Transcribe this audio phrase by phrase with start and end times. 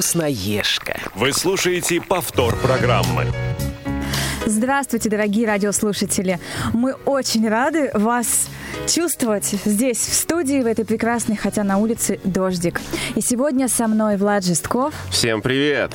[0.00, 0.96] вкусноежка.
[1.14, 3.26] Вы слушаете повтор программы.
[4.46, 6.40] Здравствуйте, дорогие радиослушатели.
[6.72, 8.48] Мы очень рады вас
[8.88, 12.80] чувствовать здесь, в студии, в этой прекрасной, хотя на улице дождик.
[13.14, 14.94] И сегодня со мной Влад Жестков.
[15.10, 15.92] Всем привет!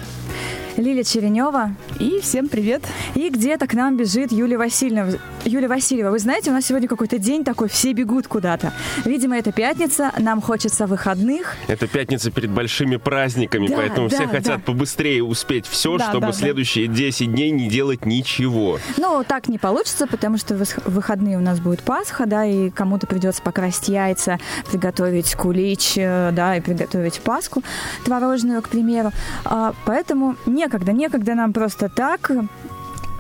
[0.78, 1.72] Лилия Черенева.
[2.00, 2.84] И всем привет.
[3.14, 5.14] И где-то к нам бежит Юлия Васильевна.
[5.46, 8.74] Юлия Васильева, вы знаете, у нас сегодня какой-то день такой, все бегут куда-то.
[9.06, 11.56] Видимо, это пятница, нам хочется выходных.
[11.68, 14.32] Это пятница перед большими праздниками, Да, поэтому да, все да.
[14.32, 16.34] хотят побыстрее успеть все, Да, чтобы да, да.
[16.34, 18.78] следующие 10 дней не делать ничего.
[18.98, 23.08] Ну, так не получится, потому что в выходные у нас будет Пасха, да, и кому-то
[23.08, 24.40] придется покрасить яйца,
[24.70, 27.64] приготовить кулич, э, да, и приготовить Пасху
[28.04, 29.12] творожную, к примеру.
[29.46, 32.44] А, Поэтому некогда, некогда нам просто так э,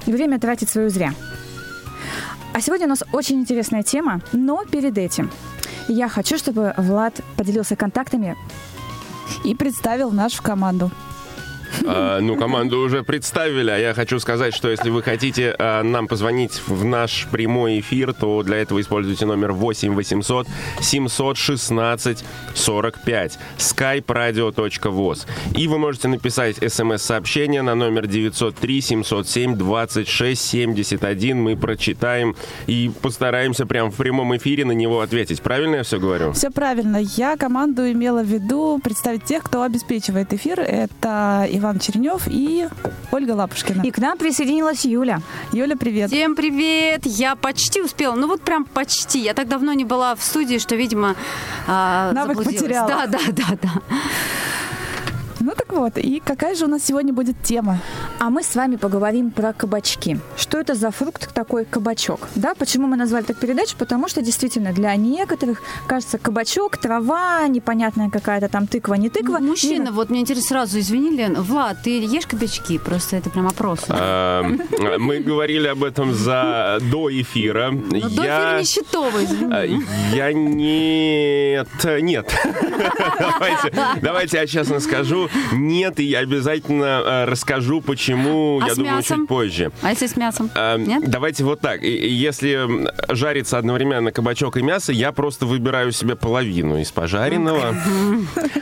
[0.06, 1.14] время тратить свое зря.
[2.54, 5.30] А сегодня у нас очень интересная тема, но перед этим
[5.88, 8.36] я хочу, чтобы Влад поделился контактами.
[9.44, 10.92] И представил нашу команду.
[11.86, 16.08] А, ну, команду уже представили, а я хочу сказать, что если вы хотите а, нам
[16.08, 20.48] позвонить в наш прямой эфир, то для этого используйте номер 8 800
[20.82, 22.24] 716
[22.54, 25.26] 45 skype-radio.voz.
[25.56, 31.42] И вы можете написать смс-сообщение на номер 903 707 26 71.
[31.42, 32.36] Мы прочитаем
[32.68, 35.42] и постараемся прямо в прямом эфире на него ответить.
[35.42, 36.32] Правильно я все говорю?
[36.34, 36.98] Все правильно.
[36.98, 40.60] Я команду имела в виду представить тех, кто обеспечивает эфир.
[40.60, 42.68] Это Иван Чернев и
[43.12, 43.82] Ольга Лапушкина.
[43.82, 45.22] И к нам присоединилась Юля.
[45.52, 46.10] Юля, привет.
[46.12, 47.06] Всем привет!
[47.06, 49.20] Я почти успела, ну вот прям почти.
[49.20, 51.16] Я так давно не была в студии, что, видимо,
[51.68, 52.88] а, Навык потеряла.
[52.88, 53.70] Да, да, да, да.
[55.46, 57.78] Ну так вот, и какая же у нас сегодня будет тема?
[58.20, 60.18] А мы с вами поговорим про кабачки.
[60.38, 62.28] Что это за фрукт такой кабачок?
[62.34, 63.76] Да, почему мы назвали так передачу?
[63.78, 69.38] Потому что действительно для некоторых кажется кабачок, трава, непонятная какая-то там тыква, не тыква.
[69.38, 72.80] Мужчина, вот мне интересно сразу, извини, Лен, Влад, ты ешь кабачки?
[72.80, 73.82] Просто это прям опрос.
[73.90, 74.42] А,
[74.98, 77.70] Мы говорили об этом за до эфира.
[77.70, 79.20] Ну, до эфира нищетова,
[79.52, 79.84] А, извини.
[80.12, 82.34] Я нет, нет.
[83.20, 88.78] давайте, давайте я честно скажу, нет, и я обязательно э, расскажу, почему, А я с
[88.78, 89.20] думаю, мясом?
[89.22, 89.72] чуть позже.
[89.82, 90.50] А если с мясом?
[90.56, 91.04] А, Нет?
[91.10, 91.82] Давайте вот так.
[91.84, 92.68] Если
[93.14, 97.76] жарится одновременно кабачок и мясо, я просто выбираю себе половину из пожаренного.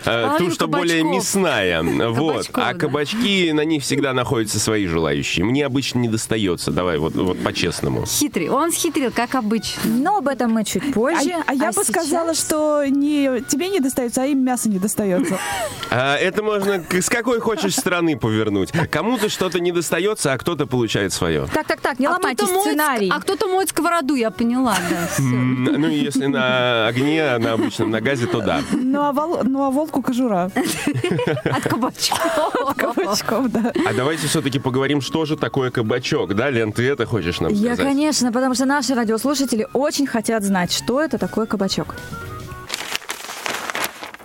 [0.06, 1.82] Э, Ту, что более мясная.
[1.84, 2.50] Вот.
[2.54, 5.46] А кабачки, на них всегда находятся свои желающие.
[5.46, 6.72] Мне обычно не достается.
[6.72, 8.06] Давай, вот, вот по-честному.
[8.06, 8.50] Хитрый.
[8.50, 9.82] Он схитрил, как обычно.
[9.86, 11.32] Но об этом мы чуть позже.
[11.32, 14.80] А, а я бы сейчас- сказала, что не тебе не достается, а им мясо не
[14.80, 15.38] достается.
[15.96, 18.72] А, Это можно к- с какой хочешь страны повернуть.
[18.92, 21.48] Кому-то что-то не достается, а кто-то получает свое.
[21.54, 23.10] Так, так, так, не А ломайте моет сценарий.
[23.14, 25.08] А кто-то моет сковороду, я поняла, да.
[25.20, 28.62] Ну, если на огне, на обычном, на газе, то да.
[28.72, 30.52] Ну а, вол- ну, а волку кожура.
[31.46, 32.76] От кабачков.
[32.78, 33.72] Кабачков, да.
[33.88, 37.76] А давайте все-таки поговорим, что же такое кабачок, да, Лен, ты это хочешь нам Я,
[37.76, 37.94] сказать?
[37.94, 41.96] конечно, потому что наши радиослушатели очень хотят знать, что это такое кабачок.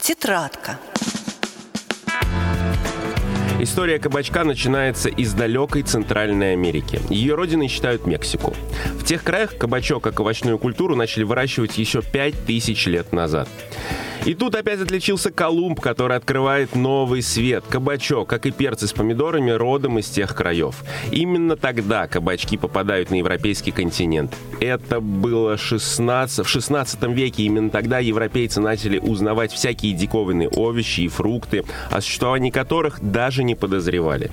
[0.00, 0.78] Тетрадка.
[3.61, 7.01] История кабачка начинается из далекой Центральной Америки.
[7.11, 8.55] Ее родиной считают Мексику.
[8.95, 13.49] В тех краях кабачок как овощную культуру начали выращивать еще 5000 лет назад.
[14.25, 17.65] И тут опять отличился Колумб, который открывает новый свет.
[17.69, 20.84] Кабачок, как и перцы с помидорами, родом из тех краев.
[21.11, 24.34] Именно тогда кабачки попадают на европейский континент.
[24.61, 27.45] Это было 16, в 16 веке.
[27.45, 33.55] Именно тогда европейцы начали узнавать всякие диковинные овощи и фрукты, о существовании которых даже не
[33.55, 34.31] подозревали.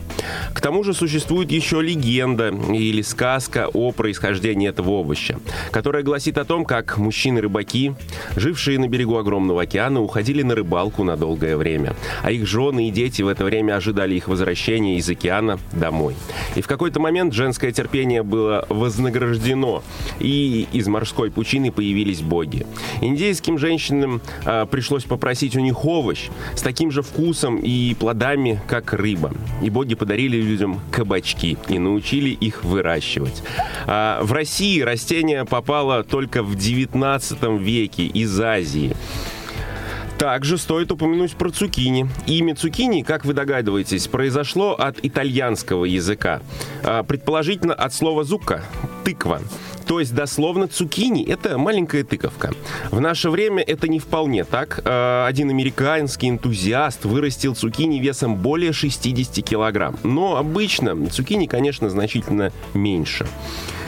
[0.53, 5.39] К тому же существует еще легенда или сказка о происхождении этого овоща,
[5.71, 7.93] которая гласит о том, как мужчины-рыбаки,
[8.35, 12.91] жившие на берегу огромного океана, уходили на рыбалку на долгое время, а их жены и
[12.91, 16.15] дети в это время ожидали их возвращения из океана домой.
[16.55, 19.83] И в какой-то момент женское терпение было вознаграждено,
[20.19, 22.65] и из морской пучины появились боги.
[23.01, 28.93] Индейским женщинам а, пришлось попросить у них овощ с таким же вкусом и плодами, как
[28.93, 29.31] рыба.
[29.61, 33.43] И боги подарили людям кабачки и научили их выращивать.
[33.85, 38.95] А, в России растение попало только в 19 веке из Азии.
[40.17, 42.07] Также стоит упомянуть про цукини.
[42.25, 46.41] Имя цукини, как вы догадываетесь, произошло от итальянского языка.
[46.83, 48.63] А, Предположительно от слова «зука»—
[49.03, 49.41] «тыква».
[49.85, 52.53] То есть дословно цукини– это маленькая тыковка.
[52.89, 54.81] В наше время это не вполне так.
[54.85, 59.97] А, Один американский энтузиаст вырастил цукини весом более 60 килограмм.
[60.03, 63.27] Но обычно цукини, конечно, значительно меньше.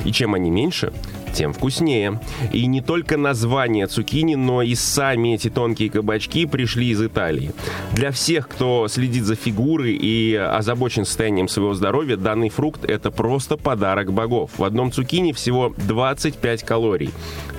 [0.06, 0.91] И чем они меньше,
[1.37, 2.19] тем вкуснее.
[2.51, 7.51] И не только название цукини, но и сами эти тонкие кабачки пришли из Италии.
[7.93, 13.55] Для всех, кто следит за фигурой и озабочен состоянием своего здоровья, данный фрукт– это просто
[13.55, 14.51] подарок богов.
[14.57, 17.11] В одном цукини всего 25 калорий,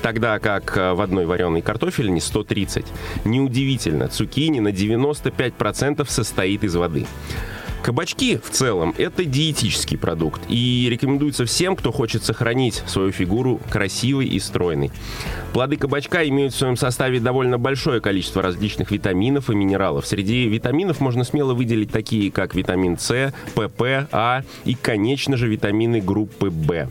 [0.03, 2.85] тогда как э, в одной вареной картофельне 130.
[3.25, 7.07] Неудивительно, цукини на 95% состоит из воды.
[7.83, 14.27] Кабачки в целом это диетический продукт и рекомендуется всем, кто хочет сохранить свою фигуру красивой
[14.27, 14.91] и стройной.
[15.53, 20.07] Плоды кабачка имеют в своем составе довольно большое количество различных витаминов и минералов.
[20.07, 26.01] Среди витаминов можно смело выделить такие, как витамин С, ПП, А и, конечно же, витамины
[26.01, 26.89] группы В.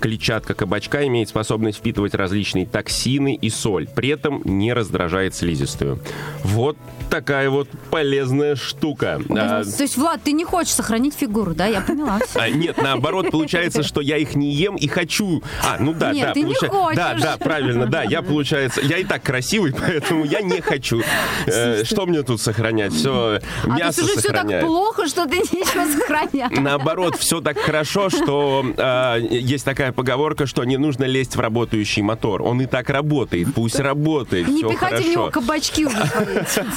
[0.00, 5.98] Клетчатка кабачка имеет способность впитывать различные токсины и соль, при этом не раздражает слизистую.
[6.44, 6.76] Вот
[7.10, 9.20] такая вот полезная штука.
[9.30, 11.66] А, То есть, Влад, ты не хочешь сохранить фигуру, да?
[11.66, 12.18] Я поняла.
[12.34, 15.42] а, нет, наоборот, получается, что я их не ем и хочу.
[15.64, 16.96] А, ну да, Нет, да, ты не получа- хочешь.
[16.96, 21.02] Да, да, правильно, да, я получается, я и так красивый, поэтому я не хочу.
[21.46, 22.92] Э, что мне тут сохранять?
[22.92, 26.58] Все, А мясо уже все так плохо, что ты ничего сохраняешь.
[26.58, 32.02] Наоборот, все так хорошо, что э, есть такая поговорка, что не нужно лезть в работающий
[32.02, 32.42] мотор.
[32.42, 35.40] Он и так работает, пусть работает, Не все пихайте в него хорошо.
[35.40, 35.96] кабачки уже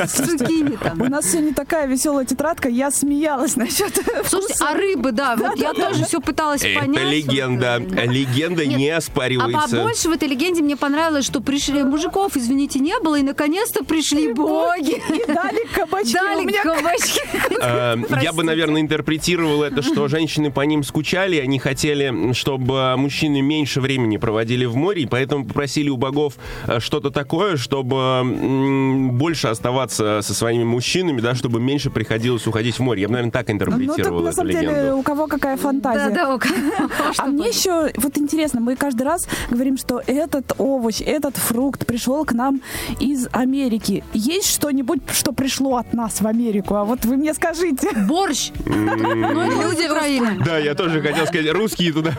[0.07, 1.01] свои, там.
[1.01, 3.94] У нас сегодня такая веселая тетрадка, я смеялась насчет
[4.25, 6.89] Слушайте, а рыбы, да, вот я тоже все пыталась понять.
[6.97, 7.77] Это легенда.
[8.06, 9.77] Легенда не А оспаривается.
[9.77, 14.33] побольше в этой легенде мне понравилось, что пришли мужиков, извините, не было, и наконец-то пришли
[14.33, 15.01] боги.
[15.09, 16.13] И дали кабачки.
[16.13, 17.21] Дали кабачки.
[17.61, 23.41] Э, Я бы, наверное, интерпретировал это, что женщины по ним скучали, они хотели, чтобы мужчины
[23.41, 26.35] меньше времени проводили в море, и поэтому попросили у богов
[26.67, 32.79] э, что-то такое, чтобы больше оставаться со своими мужчинами, да, чтобы меньше приходилось уходить в
[32.81, 33.01] море.
[33.01, 34.97] Я бы, наверное, так Ну, так интерпретировал на эту самом деле, легенду.
[34.97, 36.09] у кого какая фантазия.
[36.09, 36.53] Да, да, у кого
[37.17, 42.25] А мне еще вот интересно, мы каждый раз говорим, что этот овощ, этот фрукт пришел
[42.25, 42.61] к нам
[42.99, 44.03] из Америки.
[44.13, 46.75] Есть что-нибудь, что пришло от нас в Америку?
[46.75, 47.89] А вот вы мне скажите.
[48.07, 48.51] Борщ.
[48.65, 50.37] Ну, люди в Украине.
[50.45, 52.11] Да, я тоже хотел сказать, русские туда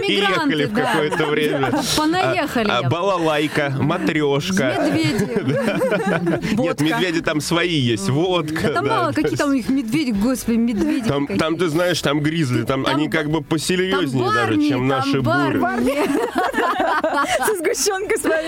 [0.00, 0.82] переехали в да.
[0.84, 1.72] какое-то время.
[1.96, 2.68] Понаехали.
[2.70, 2.88] А, бы.
[2.88, 4.76] балалайка, матрешка.
[4.86, 6.56] Медведи.
[6.60, 8.68] Нет, медведи там свои есть, водка.
[8.68, 11.08] Там мало, какие там у них медведи, господи, медведи.
[11.38, 15.60] Там, ты знаешь, там гризли, там, они как бы посерьезнее даже, чем наши буры.
[17.46, 18.46] Со сгущенкой своей.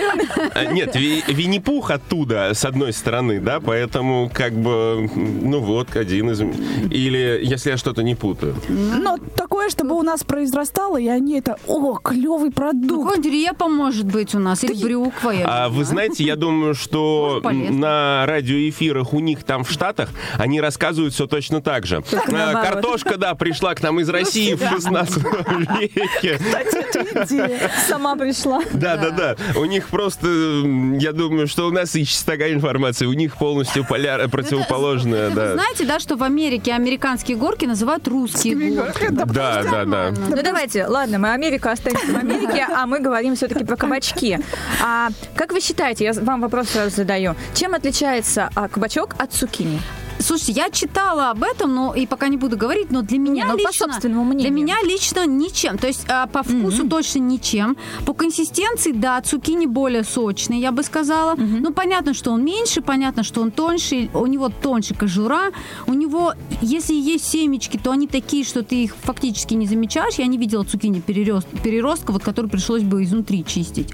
[0.53, 6.31] А, Нет, Ви- Винни-Пух оттуда, с одной стороны, да, поэтому как бы, ну вот, один
[6.31, 6.41] из...
[6.91, 8.55] Или, если я что-то не путаю.
[8.67, 13.03] Но такое, чтобы у нас произрастало, и они это, о, клевый Ну, продукт.
[13.09, 15.31] какой-нибудь репа может быть у нас, или брюква.
[15.31, 20.61] я А вы знаете, я думаю, что на радиоэфирах у них там в Штатах они
[20.61, 22.03] рассказывают все точно так же.
[22.13, 22.61] А.
[22.63, 25.23] Картошка, да, пришла к нам из России в 16
[25.79, 26.39] веке.
[27.87, 28.61] Сама пришла.
[28.73, 29.35] Да, да, да.
[29.55, 30.27] У них просто,
[30.99, 34.27] я думаю, что у нас ищется такая информация, у них полностью поляр...
[34.29, 35.53] противоположная, Вы да.
[35.53, 39.07] знаете, да, что в Америке американские горки называют русские горки?
[39.09, 40.13] Да, да, да.
[40.29, 44.39] Ну давайте, ладно, мы Америка останется в Америке, а мы говорим все-таки про кабачки.
[44.83, 49.79] А как вы считаете, я вам вопрос сразу задаю, чем отличается а, кабачок от цукини?
[50.19, 53.53] Слушайте, я читала об этом, но и пока не буду говорить, но для меня ну,
[53.53, 53.87] по лично...
[53.87, 54.51] собственному мнению.
[54.51, 55.77] Для меня лично ничем.
[55.77, 57.77] То есть а, по вкусу точно ничем.
[58.05, 61.35] По консистенции, да, цукини более сочный, я бы сказала.
[61.35, 65.51] Ну, понятно, что он меньше, понятно, что он тоньше, у него тоньше кожура.
[65.87, 70.15] У него, если есть семечки, то они такие, что ты их фактически не замечаешь.
[70.15, 73.93] Я не видела цукини перерост, переростка, вот, который пришлось бы изнутри чистить.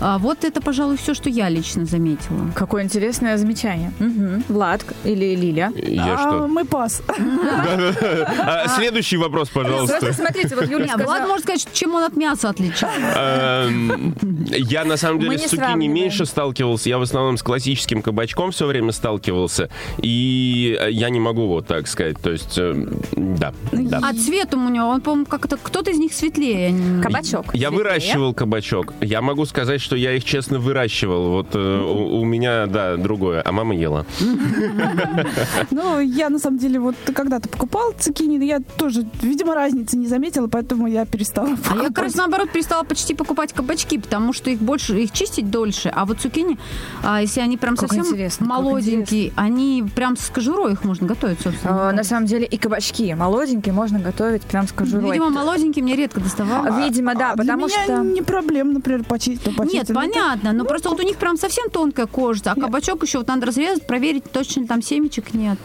[0.00, 2.50] А, вот это, пожалуй, все, что я лично заметила.
[2.54, 3.92] Какое интересное замечание.
[3.98, 4.44] Мгм.
[4.48, 5.65] Влад или Лиля.
[5.74, 6.46] Я А, что?
[6.48, 7.02] мы пас.
[7.08, 10.12] А, Следующий вопрос, пожалуйста.
[10.12, 13.66] Смотрите, вот Юля Не, Влад может сказать, чем он от мяса отличается.
[13.68, 14.14] Эм,
[14.52, 15.92] Я на самом деле не с цукини сравниваем.
[15.94, 16.88] меньше сталкивался.
[16.88, 19.68] Я в основном с классическим кабачком все время сталкивался.
[19.98, 22.20] И э, я не могу вот так сказать.
[22.20, 22.74] То есть, э,
[23.12, 23.52] да.
[23.72, 24.00] да.
[24.02, 26.74] А цветом у него, он, по-моему, как-то кто-то из них светлее.
[27.02, 27.54] Кабачок.
[27.54, 28.94] Я выращивал кабачок.
[29.00, 31.30] Я могу сказать, что я их честно выращивал.
[31.30, 33.42] Вот э, у меня, да, другое.
[33.44, 34.06] А мама ела.
[35.70, 40.06] Ну, я на самом деле вот когда-то покупал цукини, но я тоже, видимо, разницы не
[40.06, 41.86] заметила, поэтому я перестала А я покупать.
[41.88, 45.90] как раз наоборот перестала почти покупать кабачки, потому что их больше, их чистить дольше.
[45.94, 46.58] А вот цукини,
[47.02, 51.40] а, если они прям Как совсем интересно, молоденькие, они прям с кожурой их можно готовить,
[51.40, 51.88] собственно.
[51.90, 55.10] А, На самом деле и кабачки молоденькие можно готовить прям с кожурой.
[55.12, 56.74] Видимо, молоденькие мне редко доставалось.
[56.84, 57.98] Видимо, да, А для потому меня что...
[58.02, 59.42] не проблем, например, почистить.
[59.42, 59.80] то почистить.
[59.80, 62.64] Нет, Ну, понятно, но просто вот у них прям совсем тонкая кожа, а Нет.
[62.64, 65.58] кабачок еще вот надо разрезать, проверить, точно там семечек нет.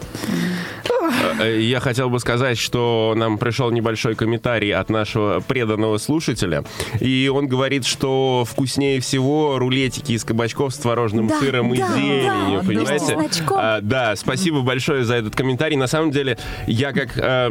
[1.40, 6.64] Э, Я хотел бы сказать, что нам пришел небольшой комментарий от нашего преданного слушателя.
[7.00, 11.88] И он говорит, что вкуснее всего рулетики из кабачков с творожным Да, сыром и да,
[11.94, 13.18] зеленью, да, понимаете?
[13.50, 15.76] А, да, спасибо большое за этот комментарий.
[15.76, 17.50] На самом деле, я как э,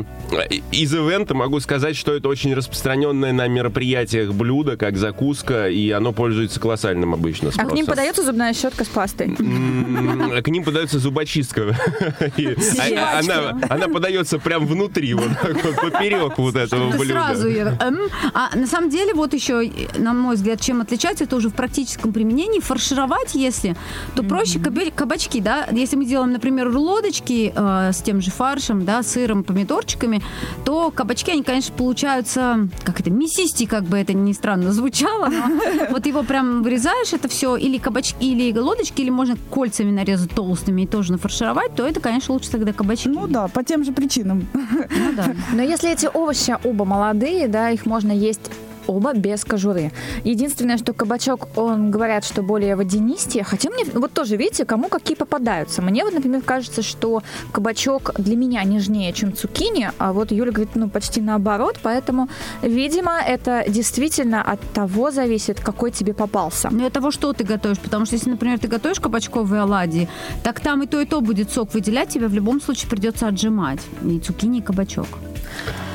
[0.71, 6.11] из ивента могу сказать, что это очень распространенное на мероприятиях блюдо, как закуска, и оно
[6.13, 7.71] пользуется колоссальным обычно А спросом.
[7.71, 9.35] к ним подается зубная щетка с пастой.
[9.35, 11.75] К ним подается зубочистка.
[12.37, 17.05] И а- Она, она подается прям внутри, вот так вот, поперек вот этого блюда.
[17.05, 17.77] сразу ее...
[17.79, 17.99] эм.
[18.33, 22.13] А на самом деле, вот еще, на мой взгляд, чем отличается, это уже в практическом
[22.13, 22.59] применении.
[22.59, 23.75] Фаршировать, если,
[24.15, 25.67] то проще кабачки, да.
[25.71, 30.21] Если мы делаем, например, лодочки э, с тем же фаршем, да, сыром, помидорчиками,
[30.65, 35.87] то кабачки, они, конечно, получаются, как это, мясисти, как бы это ни странно звучало, но
[35.89, 40.83] вот его прям вырезаешь, это все, или кабачки, или лодочки, или можно кольцами нарезать толстыми
[40.83, 43.09] и тоже нафаршировать, то это, конечно, лучше тогда кабачки.
[43.09, 44.47] Ну да, по тем же причинам.
[44.53, 45.33] Ну да.
[45.53, 48.51] Но если эти овощи оба молодые, да, их можно есть
[48.91, 49.91] оба без кожуры.
[50.23, 55.15] Единственное, что кабачок, он говорят, что более водянистее, хотя мне вот тоже, видите, кому какие
[55.15, 55.81] попадаются.
[55.81, 60.75] Мне вот, например, кажется, что кабачок для меня нежнее, чем цукини, а вот Юля говорит,
[60.75, 62.27] ну, почти наоборот, поэтому,
[62.61, 66.69] видимо, это действительно от того зависит, какой тебе попался.
[66.71, 67.79] Ну, от того, что ты готовишь.
[67.79, 70.07] Потому что если, например, ты готовишь кабачковые оладьи,
[70.43, 73.79] так там и то, и то будет сок выделять, тебе в любом случае придется отжимать.
[74.03, 75.07] И цукини, и кабачок.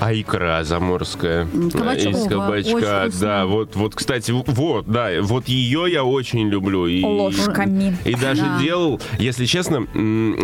[0.01, 3.11] А икра заморская М, кабачковая, из кабачка, очень вкусная.
[3.11, 6.87] да, вот, вот, кстати, вот, да, вот ее я очень люблю.
[6.87, 7.97] И, Ложками.
[8.05, 8.61] И даже Да.
[8.61, 9.87] делал, если честно,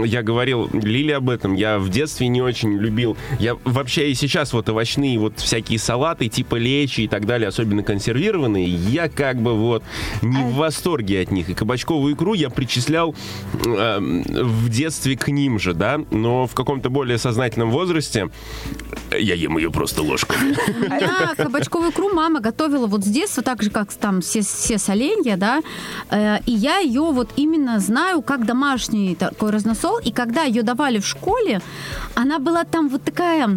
[0.05, 3.17] я говорил Лиле об этом, я в детстве не очень любил.
[3.39, 7.83] Я вообще и сейчас вот овощные вот всякие салаты типа лечи и так далее, особенно
[7.83, 9.83] консервированные, я как бы вот
[10.23, 11.49] не в восторге от них.
[11.51, 13.15] И кабачковую икру я причислял
[13.65, 18.31] э, в детстве к ним же, да, но в каком-то более сознательном возрасте
[19.19, 20.55] я ем ее просто ложками.
[20.87, 24.79] У меня кабачковую икру мама готовила вот с детства, так же, как там все, все
[24.79, 25.61] соленья, да.
[26.11, 29.99] Э, и я ее вот именно знаю как домашний такой разносол.
[29.99, 31.61] И когда ее давали в школе,
[32.14, 33.49] она была там вот такая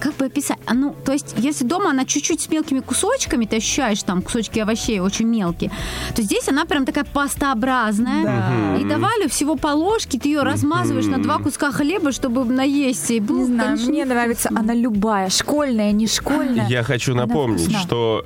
[0.00, 0.58] как бы описать?
[0.66, 4.58] А, Ну, то есть, если дома она чуть-чуть с мелкими кусочками, ты ощущаешь там кусочки
[4.58, 5.70] овощей очень мелкие,
[6.16, 8.24] то здесь она прям такая пастообразная.
[8.24, 8.76] Да.
[8.80, 13.10] И давали всего по ложке, ты ее размазываешь на два куска хлеба, чтобы наесть.
[13.10, 14.60] И было, Не знаю, конечно, мне нравится вкусно.
[14.60, 16.66] она любая, школьная, не школьная.
[16.68, 17.80] Я хочу напомнить, вкусна.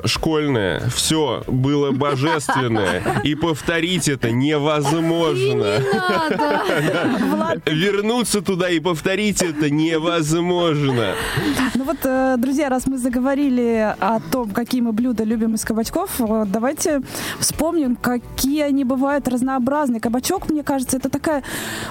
[0.05, 5.81] Школьное все было божественное, и повторить это невозможно.
[7.67, 11.15] Вернуться туда и повторить это невозможно.
[11.75, 16.11] Ну вот, э, друзья, раз мы заговорили о том, какие мы блюда любим из кабачков,
[16.21, 17.01] э, давайте
[17.39, 20.01] вспомним, какие они бывают разнообразные.
[20.01, 21.43] Кабачок, мне кажется, это такая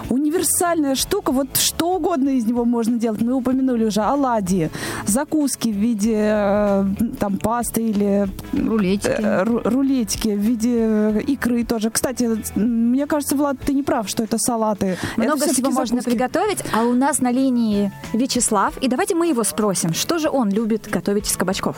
[0.10, 1.32] универсальная штука.
[1.32, 3.22] Вот что угодно из него можно делать.
[3.22, 4.70] Мы упомянули уже оладьи,
[5.06, 6.86] закуски в виде э,
[7.20, 9.10] там пасты или Рулетики.
[9.22, 11.90] э, ру- рулетики в виде э, икры тоже.
[11.90, 14.98] Кстати, мне кажется, Влад, ты не прав, что это салаты.
[15.16, 16.10] Это Много всё-таки всего можно закуски.
[16.12, 18.78] приготовить, а у нас на линии Вячеслав.
[18.80, 21.78] И давайте мы его спросим, что же он любит готовить из кабачков.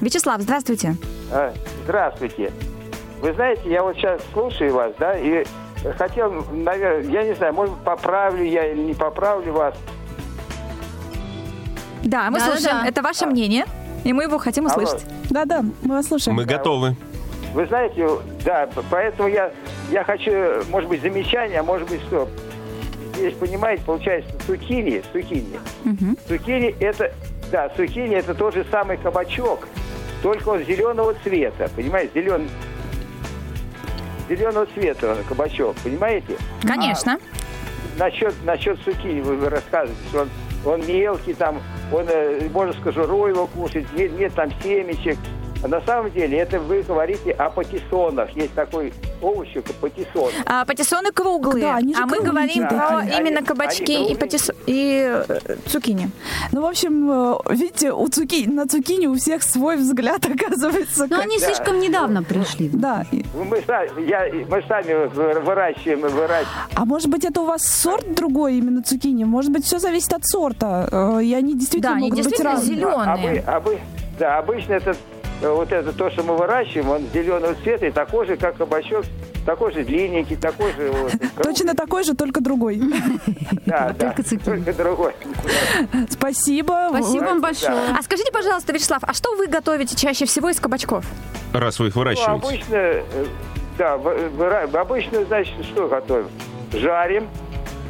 [0.00, 0.96] Вячеслав, здравствуйте.
[1.32, 1.52] А,
[1.84, 2.52] Здравствуйте.
[3.22, 5.44] Вы знаете, я вот сейчас слушаю вас, да, и
[5.96, 9.74] хотел, наверное, я не знаю, может, поправлю я или не поправлю вас.
[12.02, 12.58] Да, мы Да-да-да.
[12.58, 12.84] слушаем.
[12.84, 13.64] Это ваше мнение,
[14.04, 14.74] и мы его хотим Алло.
[14.82, 15.04] услышать.
[15.30, 16.36] Да-да, мы вас слушаем.
[16.36, 16.96] Мы готовы.
[17.52, 18.08] Вы знаете,
[18.44, 19.52] да, поэтому я,
[19.90, 22.28] я хочу, может быть, замечание, а может быть, что.
[23.14, 25.58] Здесь, понимаете, получается, цукини, цукини.
[25.84, 26.16] Мгм.
[26.26, 27.12] Цукини это,
[27.52, 29.68] да, цукини это тот же самый кабачок,
[30.20, 32.50] только он зеленого цвета, понимаете, зеленый
[34.28, 36.36] зеленого цвета он, кабачок, понимаете?
[36.62, 37.18] Конечно.
[37.98, 40.28] насчет, насчет цукини вы, вы рассказываете, что он,
[40.64, 41.60] он мелкий, там,
[41.92, 45.18] он, э, можно с кожурой его кушать, нет, нет там семечек.
[45.64, 48.28] А на самом деле это вы говорите о патиссонах.
[48.36, 48.92] Есть такой
[49.22, 50.30] овощ, как патиссон.
[50.44, 52.86] А, патиссоны круглые, Да, они же а мы кругленькие, говорим да.
[52.88, 54.50] про Они- именно они- кабачки они и, патис...
[54.66, 56.10] и э, цукини.
[56.52, 58.46] Ну, в общем, э, видите, у цуки...
[58.46, 61.06] на цукини у всех свой взгляд оказывается.
[61.08, 62.68] Но как- они слишком недавно пришли.
[62.70, 63.06] Да.
[63.10, 66.46] и- Мы, сами- я, мы сами вы- выращиваем, выращиваем.
[66.74, 69.24] А может быть, это у вас сорт другой именно цукини?
[69.24, 70.88] Может быть, все зависит от сорта.
[70.92, 72.76] э, И они действительно Да, они могут быть действительно разные.
[72.76, 73.42] зелёные.
[73.42, 73.80] Обы- обы-
[74.18, 74.94] да, обычно это э,
[75.42, 79.04] вот это то, что мы выращиваем, он зеленого цвета и такой же, как кабачок,
[79.44, 81.12] такой же длинненький, такой же вот,
[81.42, 82.80] Точно такой же, только другой.
[83.66, 85.12] да, да, Только только другой.
[86.10, 86.88] Спасибо.
[86.90, 87.78] Спасибо вам большое.
[87.98, 91.04] А скажите, пожалуйста, Вячеслав, а что вы готовите чаще всего из кабачков?
[91.52, 92.46] Раз вы их Ну, выращиваете.
[92.46, 93.02] обычно, э,
[93.78, 96.28] да, обычно, значит, что готовим?
[96.72, 97.28] Жарим,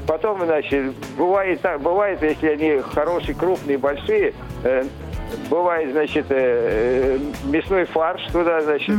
[0.07, 4.85] Потом, значит, бывает, так- бывает, если они хорошие, крупные, большие, э,
[5.49, 7.19] бывает, значит, э, э,
[7.55, 8.97] мясной фарш туда, значит,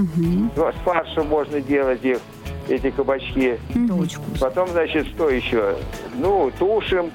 [0.56, 2.20] с фаршем можно делать их,
[2.70, 3.58] эти кабачки.
[3.70, 4.22] Вкусно.
[4.40, 5.76] Потом, значит, что еще?
[6.16, 7.12] Ну, тушим.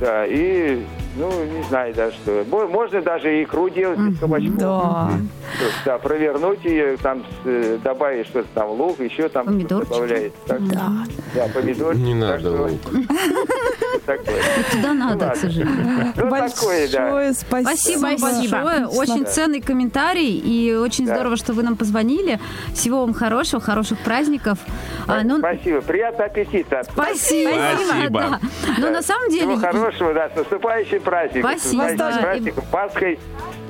[0.00, 0.84] Да, и,
[1.16, 2.44] ну, не знаю даже что.
[2.50, 4.56] Мо- Можно даже икру делать из кабачков.
[4.56, 5.10] Да.
[5.84, 10.38] Да, провернуть ее, там э, добавить что-то там, лук, еще там добавляется.
[10.46, 10.88] Так Да.
[11.34, 12.02] Да, помидорчики.
[12.02, 12.80] Не так надо что лук.
[14.06, 14.42] Такое.
[14.72, 15.34] Туда надо, к ладно.
[15.36, 16.12] сожалению.
[16.16, 17.10] Ну, такое, да.
[17.10, 18.08] Большое спасибо.
[18.20, 18.86] Большое.
[18.86, 19.30] Очень Да.
[19.30, 20.36] ценный комментарий.
[20.38, 21.14] И очень Да.
[21.14, 22.38] здорово, что вы нам позвонили.
[22.74, 24.58] Всего вам хорошего, хороших праздников.
[25.06, 25.80] А, ну, Спасибо.
[25.80, 26.82] Приятного аппетита.
[26.90, 27.50] Спасибо.
[27.86, 28.20] Спасибо.
[28.20, 28.40] Да.
[28.78, 29.56] Но на самом деле...
[29.56, 31.50] Всего хорошего, да, с наступающим праздником.
[31.58, 33.18] Спасибо, С праздником, Пасхой.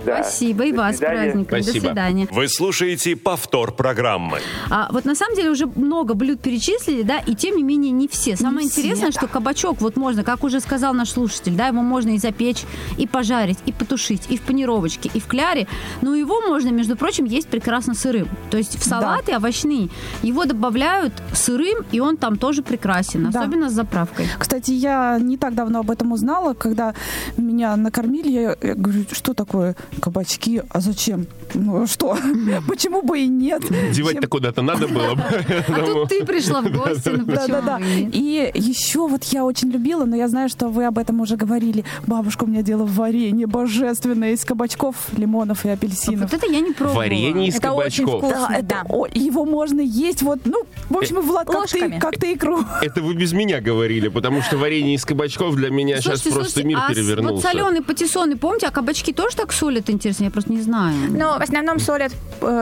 [0.05, 0.23] Да.
[0.23, 1.59] Спасибо и До вас с праздником.
[1.59, 1.87] До Спасибо.
[1.87, 2.29] свидания.
[2.31, 4.39] Вы слушаете повтор программы.
[4.71, 8.09] А вот на самом деле уже много блюд перечислили, да, и тем не менее не
[8.09, 8.37] все.
[8.37, 9.19] Самое Не все, интересное, да.
[9.19, 12.65] что кабачок вот можно, как уже сказал наш слушатель, да, его можно и запечь,
[12.99, 15.67] и пожарить, и потушить, и в панировочке, и в кляре.
[16.03, 18.29] Но его можно, между прочим, есть прекрасно сырым.
[18.51, 19.89] То есть в салаты овощные
[20.23, 23.41] его добавляют сырым, и он там тоже прекрасен, Да.
[23.41, 24.27] особенно с заправкой.
[24.39, 26.95] Кстати, я не так давно об этом узнала, когда
[27.37, 28.31] меня накормили.
[28.31, 30.63] Я говорю, что такое кабачки?
[30.71, 31.27] А зачем?
[31.55, 32.17] Ну а что?
[32.69, 33.63] Почему бы и нет?
[33.93, 35.23] Девать-то куда-то надо было бы.
[35.69, 37.79] А тут ты пришла в гости, ну Да, почему да, да.
[37.79, 41.37] бы и еще вот я очень любила, но я знаю, что вы об этом уже
[41.37, 41.85] говорили.
[42.07, 46.31] Бабушка у меня делала варенье божественное из кабачков, лимонов и апельсинов.
[46.31, 46.99] Вот это я не пробовала.
[46.99, 48.31] Варенье из Это очень кабачков.
[48.33, 48.49] вкусно.
[48.63, 48.85] Да, это,
[49.19, 52.61] его можно есть вот, ну, в общем, Влад, как ты, как ты икру.
[52.83, 56.79] Это вы без меня говорили, потому что варенье из кабачков для меня сейчас просто мир
[56.83, 57.35] а перевернулся.
[57.35, 60.25] Вот соленые патиссоны, помните, а кабачки тоже так солят, интересно?
[60.25, 60.95] Я просто не знаю.
[61.11, 62.13] Но в основном солят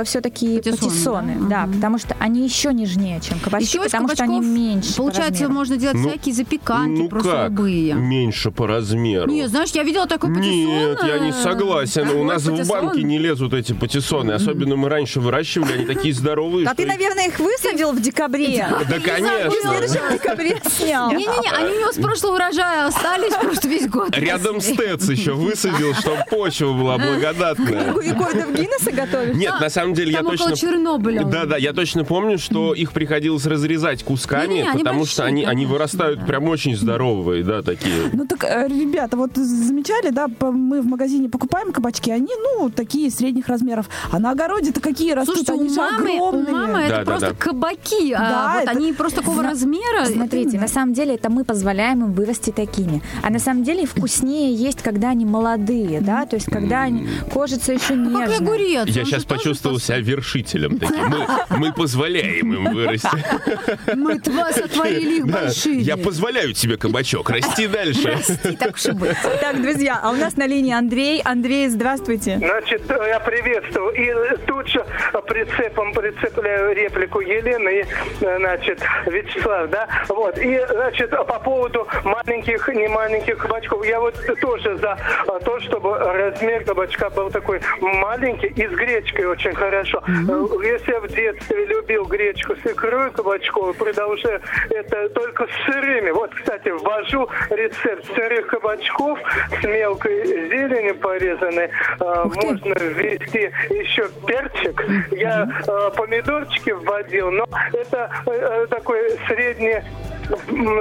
[0.04, 1.66] все-таки Патиссоны, патиссоны, да?
[1.66, 4.90] да, потому что они еще нежнее, чем кабачки, Еще потому что они меньше.
[4.90, 5.52] по Получается, размеру.
[5.52, 7.50] можно делать Ну, всякие запеканки, Ну просто как?
[7.50, 7.94] любые.
[7.94, 9.30] Меньше по размеру.
[9.30, 10.52] Не, знаешь, я видела такой патиссон.
[10.52, 12.08] Нет, я не э, согласен.
[12.10, 14.32] У нас в банке не лезут эти патиссоны.
[14.32, 16.66] Особенно мы раньше выращивали, они такие здоровые.
[16.68, 18.66] А ты, наверное, их высадил в декабре.
[18.88, 19.50] Да, В конечно.
[19.50, 21.10] следующем декабре снял.
[21.10, 24.16] Не-не-не, они у него с прошлого урожая остались просто весь год.
[24.16, 27.94] Рядом с ТЭЦ еще высадил, чтобы почва была благодатная.
[27.94, 29.36] Рекордов Гиннесса готовишь?
[29.36, 30.56] Нет, на самом деле я точно...
[30.56, 31.24] Чернобыля.
[31.24, 36.26] Да, да, я точно помню, что их приходилось разрезать кусками, потому что они, они вырастают
[36.26, 38.10] прям очень здоровые, да, такие.
[38.12, 43.10] Ну так, э, ребята, вот замечали, да, мы в магазине покупаем кабачки, они, ну, такие
[43.10, 43.88] средних размеров.
[44.10, 45.46] А на огороде-то какие растут?
[45.46, 48.12] Слушайте, они у мамы, у мамы это просто кабаки.
[48.12, 50.04] А вот они просто такого размера.
[50.06, 53.02] Смотрите, на самом деле это мы позволяем им вырасти такими.
[53.22, 57.01] А на самом деле вкуснее есть, когда они молодые, да, то есть когда они,
[57.32, 58.48] кожица еще Ну, как и нежная.
[58.48, 58.86] огурец.
[58.88, 61.14] Я сейчас почувствовал себя вершителем таким.
[61.50, 63.08] Мы, позволяем им вырасти.
[63.94, 65.80] Мы тва- сотворили их большие.
[65.80, 68.18] Я позволяю тебе, кабачок, расти дальше.
[68.58, 69.16] Так уж и быть.
[69.40, 71.20] Так, друзья, а у нас на линии Андрей.
[71.24, 72.38] Андрей, здравствуйте.
[72.38, 73.92] Значит, я приветствую.
[73.94, 74.84] И тут же
[75.26, 77.86] прицепом прицепляю реплику Елены
[78.20, 79.88] э, значит, Вячеслав, да?
[80.08, 80.38] Вот.
[80.38, 83.86] И, значит, по поводу маленьких, не маленьких кабачков.
[83.86, 89.26] Я вот тоже за э, то, чтобы размер кабачка был такой маленький и с гречкой
[89.26, 90.02] очень хорошо.
[90.06, 90.12] Э,
[90.64, 96.10] Если я в детстве любил гречку с икрой кабачковой, продолжаю это только с сырыми.
[96.10, 99.18] Вот, кстати, ввожу рецепт сырых кабачков
[99.60, 101.70] с мелкой зеленью порезанной.
[102.00, 104.84] Э, Можно ввести еще перчик.
[105.12, 108.10] Я э, помидорчики вводил, но это
[108.70, 109.82] такой средний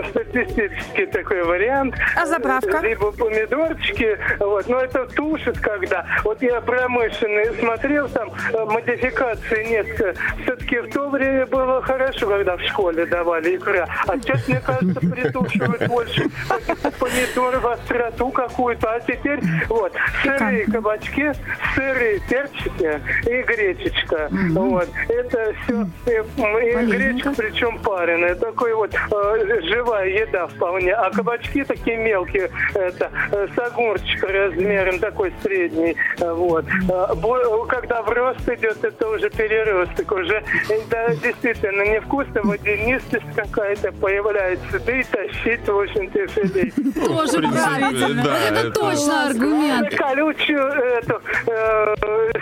[0.09, 1.95] статистический такой вариант.
[2.15, 2.79] А заправка?
[2.79, 6.05] Либо помидорчики, вот, но это тушит когда.
[6.23, 10.13] Вот я промышленный смотрел, там э, модификации несколько.
[10.43, 13.87] Все-таки в то время было хорошо, когда в школе давали икра.
[14.07, 18.93] А сейчас, мне кажется, притушивают больше каких-то помидор в остроту какую-то.
[18.93, 21.31] А теперь вот сырые кабачки,
[21.75, 24.29] сырые перчики и гречечка.
[24.51, 24.89] Вот.
[25.09, 25.87] Это все.
[26.05, 28.35] И, гречка причем пареная.
[28.35, 30.93] Такой вот э, живая еда вполне.
[30.93, 32.49] А кабачки такие мелкие.
[32.73, 35.95] Это э, с огурчик размером такой средний.
[36.19, 36.65] Э, Вот.
[36.89, 40.11] Э, Когда в рост идет, это уже переросток.
[40.11, 44.79] Уже это действительно невкусно, водянистость какая-то появляется.
[44.85, 46.71] Да и тащить, в общем-то, филей.
[47.05, 48.23] Тоже правильно.
[48.23, 49.95] да, это, это- точно аргумент.
[49.95, 51.95] Колючую эту э,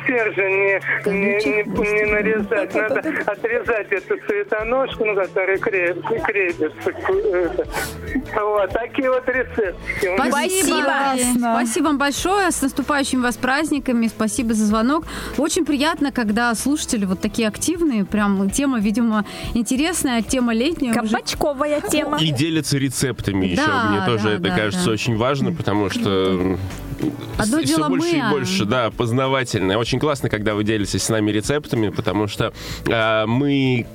[0.08, 2.74] сержень не, не, не, не нарезать.
[2.76, 6.72] Надо отрезать эту цветоножку, ну, которая креп- крепится.
[8.36, 9.76] Вот, такие вот рецепты.
[10.28, 11.40] Спасибо.
[11.40, 12.52] Спасибо вам большое.
[12.52, 14.08] С наступающими вас праздниками.
[14.08, 15.06] Спасибо за звонок.
[15.38, 18.06] Очень приятно, когда слушатели вот такие активные.
[18.06, 20.92] Прям тема, видимо, интересная, тема летняя.
[20.92, 21.10] уже.
[21.10, 22.18] Кабачковая тема.
[22.20, 23.66] И делятся рецептами еще.
[23.66, 24.92] Да, Мне тоже да, это да, кажется да.
[24.92, 26.58] очень важно, потому что
[27.38, 29.78] Одно все больше мы, и а- больше, да, познавательно.
[29.78, 32.54] Очень классно, когда вы делитесь с нами рецептами, потому что
[32.90, 33.86] а, мы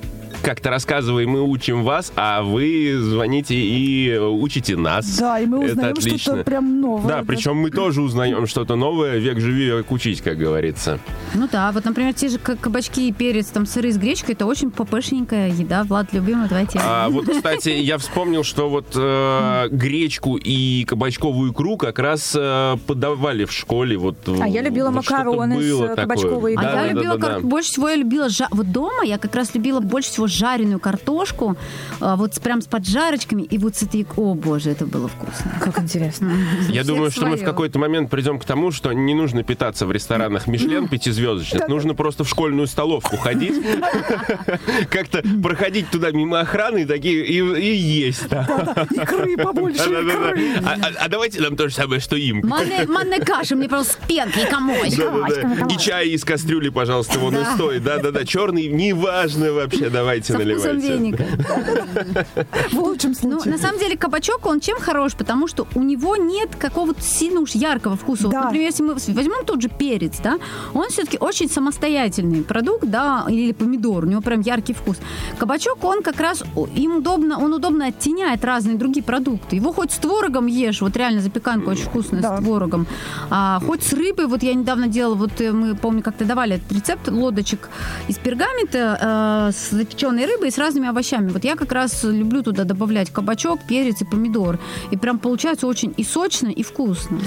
[0.45, 5.17] как-то рассказываем и учим вас, а вы звоните и учите нас.
[5.17, 7.07] Да, и мы узнаем что-то прям новое.
[7.07, 9.17] Да, причем мы тоже узнаем что-то новое.
[9.17, 10.99] Век живи, век учись, как говорится.
[11.33, 14.45] Ну да, вот, например, те же ка- кабачки и перец, там сыры с гречкой, это
[14.45, 15.83] очень попышненькая еда.
[15.83, 16.83] Влад, любимая твоя тема.
[16.85, 22.75] А вот, кстати, я вспомнил, что вот э, гречку и кабачковую икру как раз э,
[22.85, 23.97] подавали в школе.
[23.97, 26.65] Вот, А я любила вот макароны с, э, кабачковой А икрой.
[26.65, 27.47] я Да, да, любила, да, кар- да.
[27.47, 31.57] больше всего я любила, жа- вот дома я как раз любила больше всего жареную картошку,
[31.99, 35.51] а, вот прям с поджарочками, и вот с этой, о боже, это было вкусно.
[35.61, 36.31] Как интересно.
[36.69, 39.91] Я думаю, что мы в какой-то момент придем к тому, что не нужно питаться в
[39.91, 41.67] ресторанах Мишлен пятизвездочных.
[41.67, 43.55] Нужно просто в школьную столовку ходить,
[44.89, 48.27] как-то проходить туда мимо охраны и такие и, есть.
[48.29, 48.85] да.
[48.91, 50.55] Икры побольше, икры.
[50.63, 52.41] А, а- а давайте нам то же самое, что им.
[52.43, 55.67] Манная, каша, мне просто с пенкой и комочком.
[55.67, 57.83] И чай из кастрюли, пожалуйста, вон и стоит.
[57.83, 58.25] Да-да-да.
[58.25, 60.93] Черный, неважно вообще, давайте Со вкусом наливайте.
[60.93, 61.23] веника.
[62.71, 63.53] В лучшем Ну, случае.
[63.53, 65.13] на самом деле, кабачок, он чем хорош?
[65.15, 68.23] Потому что у него нет какого-то сильно уж яркого вкуса.
[68.23, 68.43] Вот, Да.
[68.45, 70.37] например, если мы возьмем тот же перец, да,
[70.73, 74.97] он все-таки очень самостоятельный продукт, да, или помидор, у него прям яркий вкус.
[75.37, 76.43] Кабачок, он как раз,
[76.75, 79.55] им удобно, он удобно оттеняет разные другие продукты.
[79.55, 82.37] Его хоть с творогом ешь, вот реально запеканка очень вкусная Да.
[82.37, 82.87] с творогом,
[83.29, 86.71] а, хоть с рыбой, вот я недавно делала, вот э, мы, помню, как-то давали этот
[86.71, 87.69] рецепт лодочек
[88.07, 89.71] из пергамента э, с
[90.05, 91.29] запеченной рыбой и с разными овощами.
[91.29, 94.59] Вот я как раз люблю туда добавлять кабачок, перец и помидор.
[94.91, 97.19] И прям получается очень и сочно, и вкусно.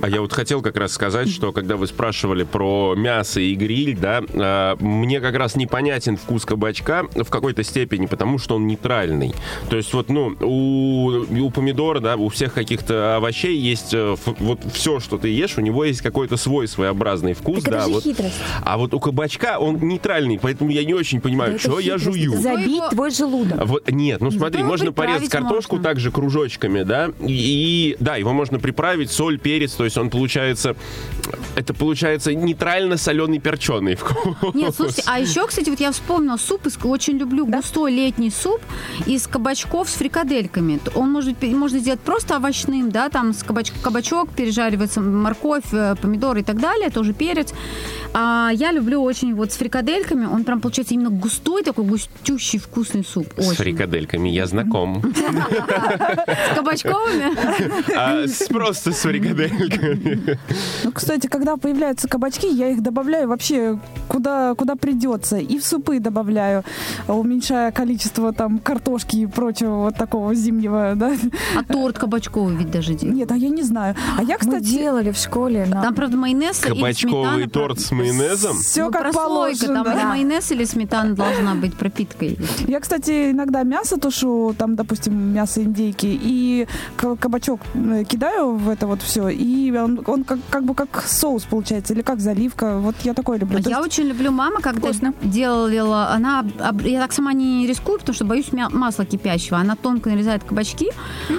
[0.00, 3.96] А я вот хотел как раз сказать, что когда вы спрашивали про мясо и гриль,
[3.96, 9.34] да, а, мне как раз непонятен вкус кабачка в какой-то степени, потому что он нейтральный.
[9.68, 14.60] То есть вот, ну, у, у помидора, да, у всех каких-то овощей есть э, вот
[14.72, 17.84] все, что ты ешь, у него есть какой-то свой своеобразный вкус, Так это да.
[17.86, 18.04] же вот.
[18.04, 18.36] хитрость.
[18.62, 22.06] А вот у кабачка он нейтральный, поэтому я не очень понимаю, Да что я хитрость.
[22.26, 22.40] Жую.
[22.40, 23.66] Забить Его- твой желудок.
[23.66, 25.88] Вот, нет, ну смотри, его можно порезать картошку можно.
[25.88, 30.76] также кружочками, да, и, и, да, его можно приправить, соль, перец, то есть он получается,
[31.56, 34.54] это получается нейтрально-соленый перченый вкус.
[34.54, 38.60] Нет, слушайте, а еще, кстати, вот я вспомнила суп, из, очень люблю густой летний суп
[39.06, 40.80] из кабачков с фрикадельками.
[40.94, 45.94] Он может быть, можно сделать просто овощным, да, там с кабач, кабачок пережаривается, морковь, э,
[46.00, 47.52] помидоры и так далее, тоже перец.
[48.12, 51.84] А я люблю очень вот с фрикадельками, он прям получается именно густой такой
[52.18, 53.26] густющий вкусный суп.
[53.36, 53.56] С Очень.
[53.56, 55.02] фрикадельками я знаком.
[55.02, 57.94] С кабачковыми?
[57.96, 60.38] А с- просто с фрикадельками.
[60.84, 65.38] Ну, кстати, когда появляются кабачки, я их добавляю вообще куда, куда придется.
[65.38, 66.64] И в супы добавляю,
[67.08, 71.14] уменьшая количество там картошки и прочего вот такого зимнего, да.
[71.56, 73.16] А торт кабачковый ведь даже делают.
[73.18, 73.94] Нет, а я не знаю.
[74.18, 75.66] А я, Мы кстати, делали в школе.
[75.66, 78.58] на- Там, правда, майонез или Кабачковый сметана, торт с майонезом?
[78.58, 79.84] все ну, как прослойка, положено.
[79.84, 80.08] там да.
[80.08, 82.38] майонез или сметана должна быть пропиткой.
[82.68, 88.68] Я, кстати, иногда мясо тушу, там, допустим, мясо индейки, и ка- кабачок э, кидаю в
[88.68, 92.78] это вот все, и он, он как, как бы как соус получается, или как заливка.
[92.78, 93.58] Вот я такое люблю.
[93.58, 95.12] А я есть- очень люблю мама, когда Вкусно.
[95.22, 96.44] делала, она,
[96.84, 99.58] я так сама не рискую, потому что боюсь мя- масла кипящего.
[99.58, 100.90] Она тонко нарезает кабачки,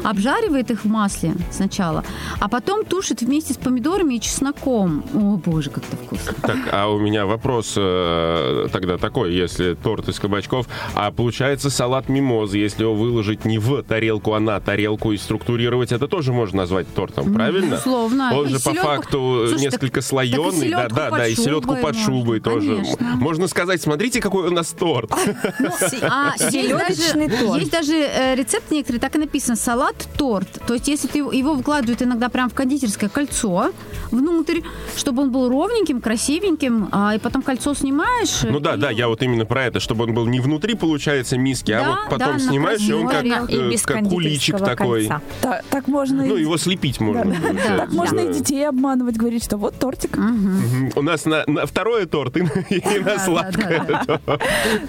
[0.03, 2.03] обжаривает их в масле сначала,
[2.39, 5.03] а потом тушит вместе с помидорами и чесноком.
[5.13, 6.33] О, боже, как это вкусно.
[6.41, 10.50] Так, а у меня вопрос э, тогда такой, если торт из кабачков,
[10.95, 15.91] а получается салат мимозы, если его выложить не в тарелку, а на тарелку и структурировать,
[15.91, 17.71] это тоже можно назвать тортом, правильно?
[17.75, 18.31] безусловно.
[18.37, 21.27] Он И же по селедку- факту Слушай, несколько так- слоеный, так и да, да, да,
[21.27, 22.75] и селедку под шубой можно, тоже.
[22.75, 23.05] конечно.
[23.15, 25.11] Можно сказать, смотрите, какой у нас торт.
[25.11, 27.59] А, есть Селедочный даже, торт.
[27.59, 30.47] есть даже э, рецепт некоторые, так и написано салат-торт.
[30.67, 33.71] То есть, если ты его- его выкладывают иногда прям в кондитерское кольцо
[34.11, 34.61] внутрь,
[34.97, 38.41] чтобы он был ровненьким, красивеньким, а, и потом кольцо снимаешь.
[38.43, 41.37] Ну да, и- да, я вот именно про это, чтобы он был не внутри, получается,
[41.37, 44.03] миски, а Да, вот да, потом на снимаешь, и он как, и э, без как
[44.09, 45.09] куличик такой.
[45.41, 47.23] Та- так можно, Ну, и, его слепить можно.
[47.25, 47.31] Да.
[47.39, 47.77] получается.
[47.77, 48.29] так можно Да.
[48.29, 50.17] и детей обманывать, говорить, что вот тортик.
[50.17, 50.91] Мгм.
[50.95, 53.83] У нас на, на второе торт и, на- и на Да, сладкое.
[53.87, 54.39] да, да.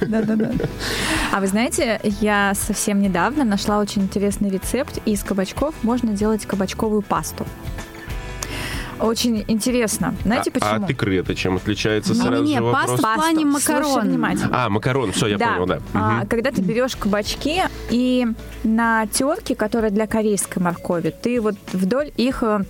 [0.01, 0.51] Да-да-да.
[1.33, 4.99] А вы знаете, я совсем недавно нашла очень интересный рецепт.
[5.07, 7.47] Из кабачков можно делать кабачковую пасту.
[9.03, 10.15] Очень интересно.
[10.25, 10.71] Знаете а, почему?
[10.71, 12.13] а от икры это чем отличается?
[12.15, 13.01] Не, Сразу не, же паста вопрос.
[13.01, 14.25] в плане макарон.
[14.53, 15.81] А, макарон, все, я понял, да.
[15.95, 16.27] А, Мгм.
[16.27, 18.27] когда ты берешь кабачки и
[18.65, 22.65] на терке, которая для корейской моркови, ты вот вдоль их э,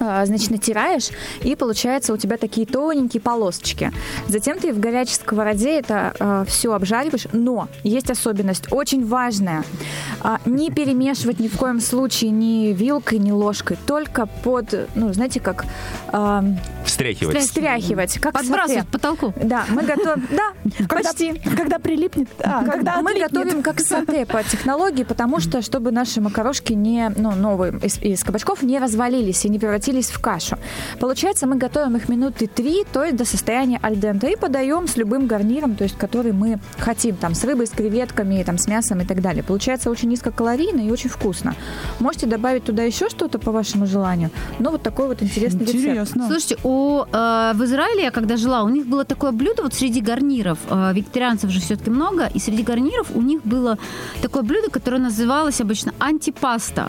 [0.00, 1.08] значит, натираешь,
[1.42, 3.92] и получается у тебя такие тоненькие полосочки.
[4.28, 9.64] Затем ты в горячей сковороде это все обжариваешь, но есть особенность, очень важная.
[10.20, 15.40] А, не перемешивать ни в коем случае ни вилкой, ни ложкой, только под, ну, знаете,
[15.40, 15.64] как
[16.08, 16.44] а,
[16.84, 17.38] Встряхивать.
[17.38, 19.32] встряхивать, как Подбрасывать к потолку.
[19.42, 20.52] Да, мы готовим, да,
[20.88, 21.40] Когда, почти.
[21.56, 26.72] когда прилипнет, а, когда мы готовим как сате по технологии, потому что чтобы наши макарошки
[26.72, 30.56] не, ну, новые из кабачков не развалились и не превратились в кашу.
[30.98, 35.26] Получается, мы готовим их минуты три, то есть до состояния альдента, и подаем с любым
[35.26, 39.04] гарниром, то есть который мы хотим, там, с рыбой, с креветками, там, с мясом и
[39.04, 39.42] так далее.
[39.42, 41.54] Получается очень низкокалорийно и очень вкусно.
[41.98, 45.78] Можете добавить туда еще что-то по вашему желанию, но вот такой вот интересный рецепт.
[45.78, 46.26] Интересно.
[46.26, 50.00] Слушайте, у, э, в Израиле, я когда жила, у них было такое блюдо вот среди
[50.00, 50.58] гарниров.
[50.70, 53.78] Э, вегетарианцев же все-таки много, и среди гарниров у них было
[54.22, 56.88] такое блюдо, которое называлось обычно антипаста.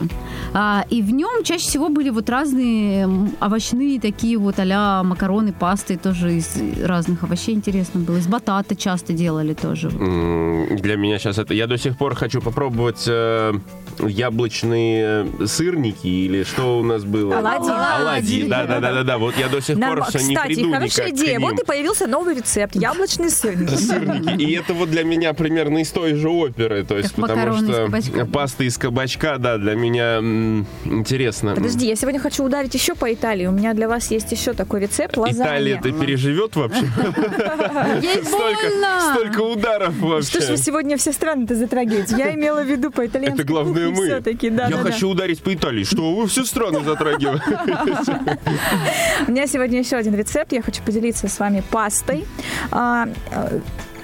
[0.54, 5.54] А, и в нем чаще всего были вот разные м, овощные такие вот а макароны,
[5.54, 7.56] пасты тоже из разных овощей.
[7.56, 8.18] Интересно было.
[8.18, 9.90] Из батата часто делали тоже.
[9.90, 11.54] Для меня сейчас это...
[11.54, 13.54] Я до сих пор хочу попробовать э,
[14.00, 17.40] яблочные сырники или что у нас было?
[17.40, 17.72] Оладьи.
[17.72, 19.18] Оладьи, да-да-да-да.
[19.18, 21.40] Вот я до сих Нам- пор все не кстати, приду хорошая идея.
[21.40, 22.76] Вот и появился новый рецепт.
[22.76, 23.70] Яблочный сырник.
[23.70, 24.42] Сырники.
[24.42, 26.84] И это вот для меня примерно из той же оперы.
[26.84, 28.26] То есть, потому что кабачка.
[28.26, 30.20] паста из кабачка, да, для меня
[30.86, 31.54] интересно.
[31.56, 33.46] Подожди, я сегодня хочу ударить еще по Италии.
[33.46, 35.46] У меня для вас есть еще такой рецепт лазанья.
[35.46, 36.82] Италия это переживет вообще?
[38.02, 39.14] Ей Столько, больно!
[39.14, 40.30] столько ударов вообще.
[40.30, 42.16] Что ж вы сегодня все страны-то затрагиваете?
[42.18, 44.08] Я имела в виду по итальянской Это главное мы.
[44.08, 45.84] Я хочу ударить по Италии.
[45.84, 47.44] Что вы все страны затрагиваете?
[49.28, 50.52] У меня сегодня еще один рецепт.
[50.52, 52.26] Я хочу поделиться с вами пастой.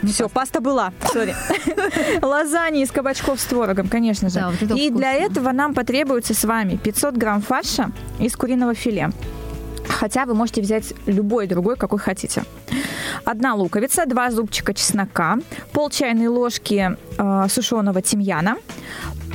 [0.03, 1.35] Все, паста была, сори.
[2.21, 4.35] Лазанья из кабачков с творогом, конечно же.
[4.35, 5.31] Да, вот это И для вкусно.
[5.31, 9.11] этого нам потребуется с вами 500 грамм фарша из куриного филе.
[9.89, 12.43] Хотя вы можете взять любой другой, какой хотите.
[13.25, 15.37] Одна луковица, два зубчика чеснока,
[15.71, 18.57] пол чайной ложки э, сушеного тимьяна,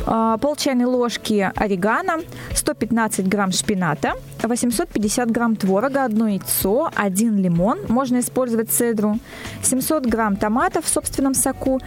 [0.07, 2.21] э, пол чайной ложки орегано,
[2.55, 9.19] 115 грамм шпината, 850 грамм творога, одно яйцо, один лимон, можно использовать цедру,
[9.63, 11.81] 700 грамм томатов в собственном соку,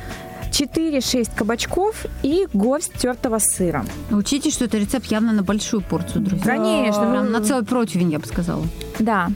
[0.52, 3.86] 4-6 кабачков и горсть тертого сыра.
[4.12, 6.46] Учите, что это рецепт явно на большую порцию, друзья.
[6.46, 8.64] Конечно, ну, Прям на целый противень, я бы сказала.
[9.00, 9.30] Да.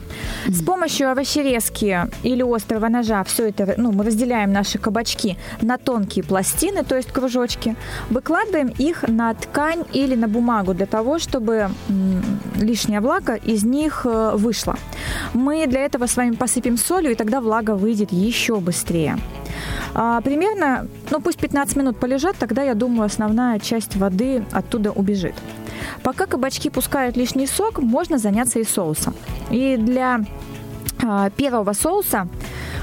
[0.46, 6.24] С помощью овощерезки или острого ножа все это, ну, мы разделяем наши кабачки на тонкие
[6.24, 7.76] пластины, то есть кружочки,
[8.10, 11.70] выкладываем их на ткань или на бумагу для того, чтобы
[12.56, 14.76] лишняя влага из них э, вышла.
[15.34, 19.18] Мы для этого с вами посыпем солью, и тогда влага выйдет еще быстрее.
[19.94, 25.34] А, примерно, ну пусть 15 минут полежат, тогда, я думаю, основная часть воды оттуда убежит.
[26.02, 29.14] Пока кабачки пускают лишний сок, можно заняться и соусом.
[29.50, 30.20] И для
[31.02, 32.28] а, первого соуса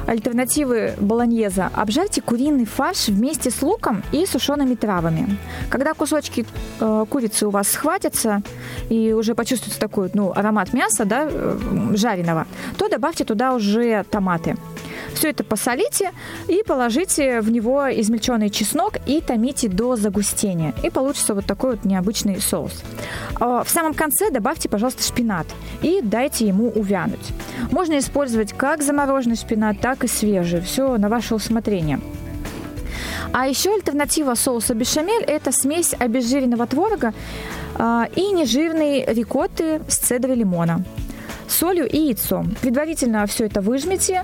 [0.08, 5.38] альтернативы болоньеза обжарьте куриный фарш вместе с луком и сушеными травами.
[5.70, 6.46] Когда кусочки
[6.80, 8.42] э, курицы у вас схватятся
[8.90, 11.58] и уже почувствуется такой ну, аромат мяса да, э,
[11.94, 14.56] жареного, то добавьте туда уже томаты.
[15.14, 16.12] Все это посолите
[16.48, 20.76] и положите в него измельченный чеснок и томите до загустения.
[20.84, 22.84] И получится вот такой вот необычный соус.
[23.40, 25.48] А В самом конце добавьте, пожалуйста, шпинат
[25.82, 27.34] и дайте ему увянуть.
[27.72, 30.62] Можно использовать как замороженный шпинат, так и свежий.
[30.62, 32.00] Все на ваше усмотрение.
[33.34, 37.14] А еще альтернатива соуса бешамель– это смесь обезжиренного творога
[37.76, 40.84] а, и нежирной рикотты с цедрой лимона
[41.50, 42.54] солью и яйцом.
[42.62, 44.24] Предварительно все это выжмите.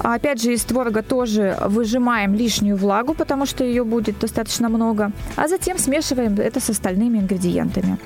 [0.00, 5.12] А Опять же, из творога тоже выжимаем лишнюю влагу, потому что ее будет достаточно много.
[5.36, 7.98] А затем смешиваем это с остальными ингредиентами.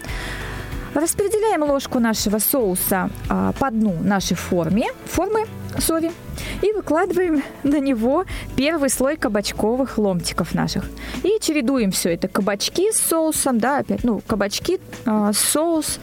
[0.94, 5.46] Распределяем ложку нашего соуса а, по дну нашей форме, формы
[5.79, 6.11] сори,
[6.62, 8.24] и выкладываем на него
[8.57, 10.85] первый слой кабачковых ломтиков наших.
[11.22, 12.29] И чередуем все это.
[12.29, 16.01] Кабачки с соусом, да, опять, ну, кабачки, а, соус,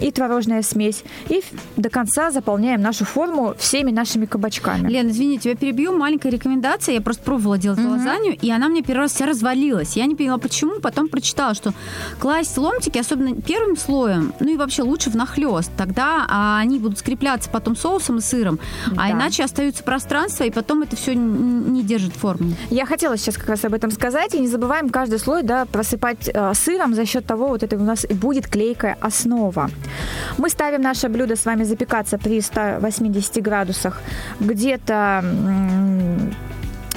[0.00, 1.02] и творожная смесь.
[1.28, 1.42] И
[1.76, 4.88] до конца заполняем нашу форму всеми нашими кабачками.
[4.88, 5.96] Лен, извини, тебя перебью.
[5.96, 6.94] Маленькая рекомендация.
[6.94, 9.96] Я просто пробовала делать лазанью, и она мне первый раз вся развалилась.
[9.96, 10.80] Я не поняла, почему.
[10.80, 11.72] Потом прочитала, что
[12.18, 15.70] класть ломтики, особенно первым слоем, ну и вообще лучше внахлёст.
[15.76, 18.58] Тогда а, они будут скрепляться потом соусом и сыром.
[18.96, 19.10] А Да.
[19.12, 22.52] иначе остаются пространства, и потом это все не держит форму.
[22.70, 24.34] Я хотела сейчас как раз об этом сказать.
[24.34, 27.82] И не забываем каждый слой да, просыпать э, сыром за счет того, вот это у
[27.82, 29.33] нас будет клейкая основа.
[29.34, 29.70] Основа.
[30.38, 34.00] Мы ставим наше блюдо с вами запекаться при 180 градусах
[34.40, 35.24] где-то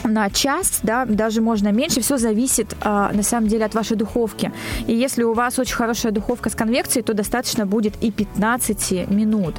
[0.04, 4.52] на час, да, даже можно меньше, все зависит а, на самом деле от вашей духовки.
[4.88, 9.56] И если у вас очень хорошая духовка с конвекцией, то достаточно будет и 15 минут.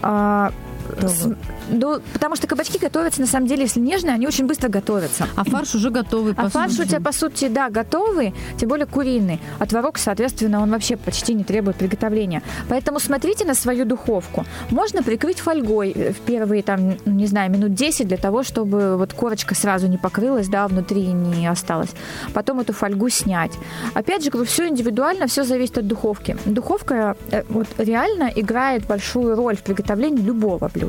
[0.00, 0.52] А,
[1.00, 1.28] с-
[1.70, 5.26] ну, потому что кабачки готовятся, на самом деле, если нежные, они очень быстро готовятся.
[5.36, 6.34] А фарш уже готовый.
[6.36, 9.40] А фарш у тебя, по сути, да, готовый, тем более куриный.
[9.58, 12.42] А творог, соответственно, он вообще почти не требует приготовления.
[12.68, 14.44] Поэтому смотрите на свою духовку.
[14.70, 18.96] Можно прикрыть фольгой э, в первые, там, ну, не знаю, минут 10 для того, чтобы
[18.96, 21.90] вот корочка сразу не покрылась, да, внутри не осталось.
[22.32, 23.52] Потом эту фольгу снять.
[23.94, 26.36] Опять же, говорю, все индивидуально, все зависит от духовки.
[26.44, 30.83] Духовка э, вот реально играет большую роль в приготовлении любого блюда.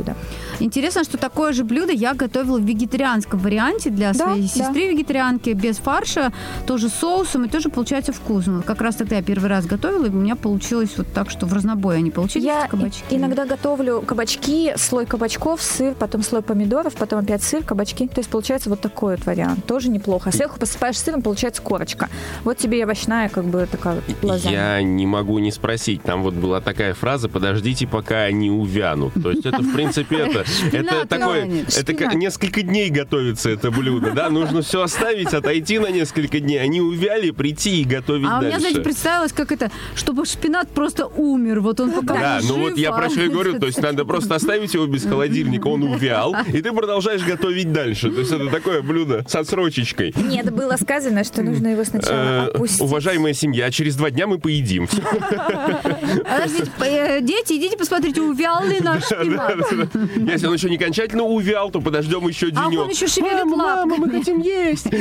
[0.59, 4.47] Интересно, что такое же блюдо я готовила в вегетарианском варианте для Да, своей да.
[4.47, 6.31] сестры вегетарианки, без фарша,
[6.65, 8.61] тоже соусом, и тоже получается вкусно.
[8.61, 11.53] Как раз тогда я первый раз готовила, и у меня получилось вот так, что в
[11.53, 13.03] разнобой они получились, Я кабачки.
[13.09, 18.07] иногда готовлю кабачки, слой кабачков, сыр, потом слой помидоров, потом опять сыр, кабачки.
[18.07, 19.65] То есть получается вот такой вот вариант.
[19.65, 20.31] Тоже неплохо.
[20.31, 22.09] Сверху посыпаешь сыром, получается корочка.
[22.43, 24.77] Вот тебе и овощная как бы такая лазанья.
[24.77, 26.01] Я не могу не спросить.
[26.03, 29.13] Там вот была такая фраза «подождите, пока они увянут».
[29.21, 31.65] То есть это, в принципе, это, это Шпинат такое...
[31.77, 34.29] Это несколько дней готовится это блюдо, да?
[34.29, 36.61] Нужно все оставить, отойти на несколько дней.
[36.61, 38.59] Они увяли, прийти и готовить А у меня, дальше.
[38.59, 41.61] знаете, представилось, как это, чтобы шпинат просто умер.
[41.61, 43.81] Вот он пока Да, жив, ну вот я а про что и говорю, то есть
[43.81, 48.09] надо просто оставить его без холодильника, он увял, и ты продолжаешь готовить дальше.
[48.09, 50.13] То есть это такое блюдо с отсрочечкой.
[50.15, 52.81] Нет, было сказано, что нужно его сначала Э, опустить.
[52.81, 54.87] Уважаемая семья, через два дня мы поедим.
[56.23, 59.57] Подождите, э, дети, идите посмотрите, увял ли наш шпинат.
[60.31, 62.79] Если он еще не окончательно увял, то подождем еще А денек.
[62.81, 64.87] он еще шевелит Мама, мама, мы хотим есть.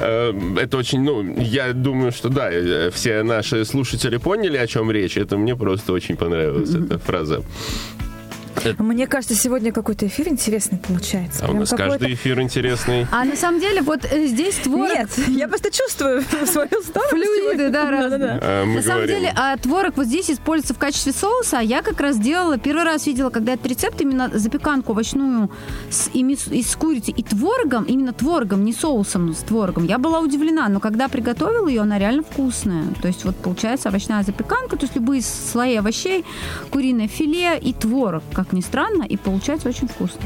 [0.00, 4.90] Э, Это очень, ну, я думаю, что да, э, все наши слушатели поняли, о чем
[4.90, 5.16] речь.
[5.16, 7.42] Это мне просто очень понравилась эта фраза.
[8.78, 11.42] Мне кажется, сегодня какой-то эфир интересный получается.
[11.42, 13.06] А у Прям нас какой-то- каждый эфир интересный.
[13.10, 14.90] А на самом деле вот э, здесь творог...
[14.90, 17.10] Нет, я просто чувствую свою усталость.
[17.10, 18.38] Флюиды, да, разные.
[18.42, 19.16] А, На самом говорим.
[19.20, 22.84] деле, а, творог вот здесь используется в качестве соуса, а я как раз делала, первый
[22.84, 25.50] раз видела, когда этот рецепт, именно запеканку овощную
[25.88, 29.84] с, ими с- из курицы и творогом, именно творогом, не соусом, но с творогом.
[29.86, 32.84] Я была удивлена, но когда приготовила ее, она реально вкусная.
[33.00, 36.24] То есть вот получается овощная запеканка, то есть любые слои овощей,
[36.70, 40.22] куриное филе и творог, как ни странно, и получается очень вкусно.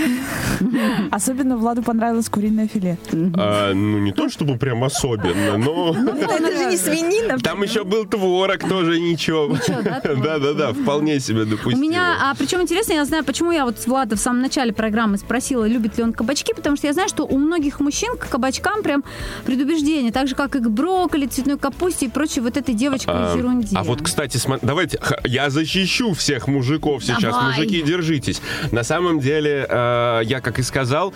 [1.10, 2.98] Особенно Владу понравилось куриное филе.
[3.36, 5.94] А, ну, не то чтобы прям особенно, но...
[5.94, 7.38] Это же не свинина.
[7.38, 9.56] Там еще был творог, тоже ничего.
[10.04, 11.76] Да-да-да, вполне себе допустимо.
[11.76, 14.72] У меня, а причем интересно, я знаю, почему я вот с Влада в самом начале
[14.72, 18.28] программы спросила, любит ли он кабачки, потому что я знаю, что у многих мужчин к
[18.28, 19.04] кабачкам прям
[19.44, 23.36] предубеждение, так же, как и к брокколи, цветной капусте и прочей вот этой девочкой А,
[23.36, 23.76] ерунде.
[23.76, 27.22] А вот, кстати, давайте, я защищу всех мужиков сейчас.
[27.22, 27.56] Давай.
[27.56, 28.40] Мужики, держитесь.
[28.72, 29.83] На самом деле, э,
[30.24, 31.12] я, как и сказал,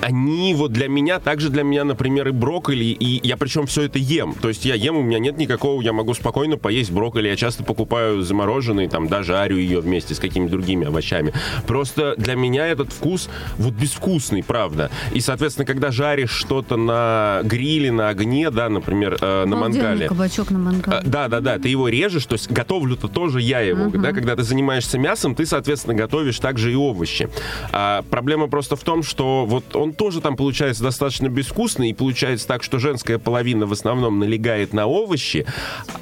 [0.00, 3.98] они вот для меня, также для меня, например, и брокколи, и я причем все это
[3.98, 4.34] ем.
[4.34, 7.28] То есть я ем, у меня нет никакого, я могу спокойно поесть брокколи.
[7.28, 11.32] Я часто покупаю замороженный, там, даже жарю ее вместе с какими-то другими овощами.
[11.66, 14.90] Просто для меня этот вкус вот безвкусный, правда.
[15.14, 20.50] И, соответственно, когда жаришь что-то на гриле, на огне, да, например, э, на мангале, кабачок
[20.50, 20.98] на мангале.
[20.98, 24.36] а, Да, да, да, ты его режешь, то есть готовлю-то тоже я его, да, когда
[24.36, 27.28] ты занимаешься мясом, ты, соответственно, готовишь также и овощи.
[27.72, 32.46] А проблема просто в том, что вот он тоже там получается достаточно безвкусный, и получается
[32.46, 35.46] так, что женская половина в основном налегает на овощи,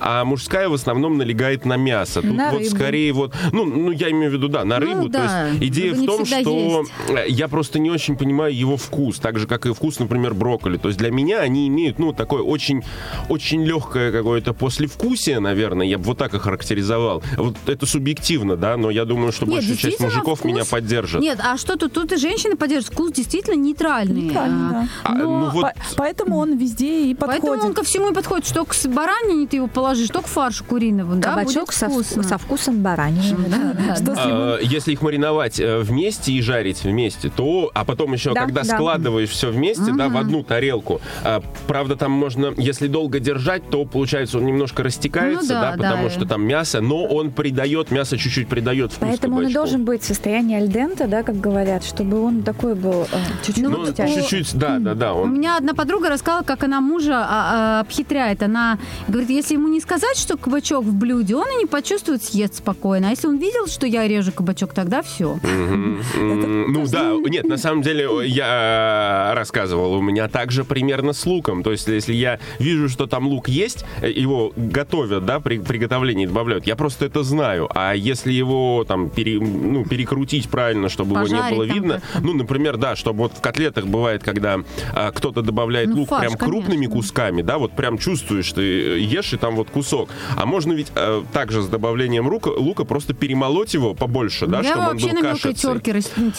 [0.00, 2.22] а мужская в основном налегает на мясо.
[2.22, 2.70] Тут На вот рыбу.
[2.76, 5.08] скорее вот, ну, ну, я имею в виду, да, на Ну, рыбу.
[5.08, 6.84] да, То есть идея рыба в том, что
[7.16, 7.38] есть.
[7.38, 10.76] я просто не очень понимаю его вкус, так же, как и вкус, например, брокколи.
[10.78, 12.82] То есть для меня они имеют, ну, такое очень,
[13.28, 17.22] очень легкое какое-то послевкусие, наверное, я бы вот так охарактеризовал.
[17.36, 21.20] Вот это субъективно, да, но я думаю, что Нет, большая часть мужиков вкус- меня поддержит.
[21.20, 21.89] Нет, а что тут?
[21.92, 22.94] Тут и женщины поддерживают.
[22.94, 24.22] Вкус действительно нейтральный.
[24.22, 24.88] Нейтральный, да.
[25.04, 27.42] А, но ну вот, По- поэтому он везде и подходит.
[27.42, 28.46] Поэтому он ко всему и подходит.
[28.46, 32.22] Что к баранине ты его положишь, что к фаршу куриного, да, Кабачок будет со, вкусно.
[32.22, 33.36] со вкусом баранины.
[33.48, 34.14] Да, да, Что да.
[34.14, 34.34] с ним?
[34.34, 38.62] а, если их мариновать э, вместе и жарить вместе, то, а потом еще, Да, когда
[38.62, 38.74] да.
[38.74, 43.84] складываешь все вместе, да, в одну тарелку, а, правда, там можно, если долго держать, то
[43.84, 46.10] получается он немножко растекается, Ну да, да, потому да.
[46.10, 49.60] что там мясо, но он придает, мясо чуть-чуть придает вкус Поэтому он и кабачку.
[49.60, 51.79] должен быть в состоянии альдента, да, как говорят.
[51.80, 53.06] Салат, чтобы он такой был э,
[53.44, 54.20] чуть-чуть Ну, хрустящий.
[54.22, 55.14] чуть-чуть, да, да, да.
[55.14, 58.42] У Он меня одна подруга рассказала, как она мужа а, а, обхитряет.
[58.42, 62.56] Она говорит, если ему не сказать, что кабачок в блюде, он и не почувствует, съест
[62.56, 63.08] спокойно.
[63.08, 65.38] А если он видел, что я режу кабачок, тогда все.
[65.44, 71.62] Ну да, нет, на самом деле я рассказывал, у меня также примерно с луком.
[71.62, 76.26] То есть, если я вижу, что там лук есть, э, его готовят, да, при приготовлении
[76.26, 77.68] добавляют, я просто это знаю.
[77.74, 82.34] А если его там пере- ну, перекрутить правильно, чтобы его не Пожарить было видно, ну,
[82.34, 84.60] например, да, чтобы вот в котлетах бывает, когда
[84.94, 86.94] а, кто-то добавляет Ну, лук фарш, прям крупными конечно.
[86.96, 90.10] кусками, да, вот прям чувствуешь, ты ешь и там вот кусок.
[90.36, 94.72] А можно ведь э, также с добавлением лука, лука просто перемолоть его побольше, да, я
[94.72, 95.70] чтобы он был кашицей.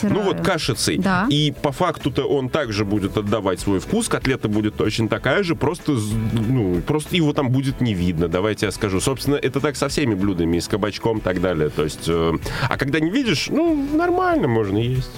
[0.03, 0.97] Ну вот кашицей.
[0.97, 1.27] Да.
[1.29, 4.07] И по факту-то он также будет отдавать свой вкус.
[4.07, 5.97] Котлета будет точно такая же, просто,
[6.33, 8.27] ну, просто его там будет не видно.
[8.27, 8.99] Давайте я скажу.
[8.99, 11.69] Собственно, это так со всеми блюдами, и с кабачком и так далее.
[11.69, 12.33] То есть, э,
[12.69, 15.11] а когда не видишь, ну, нормально можно есть.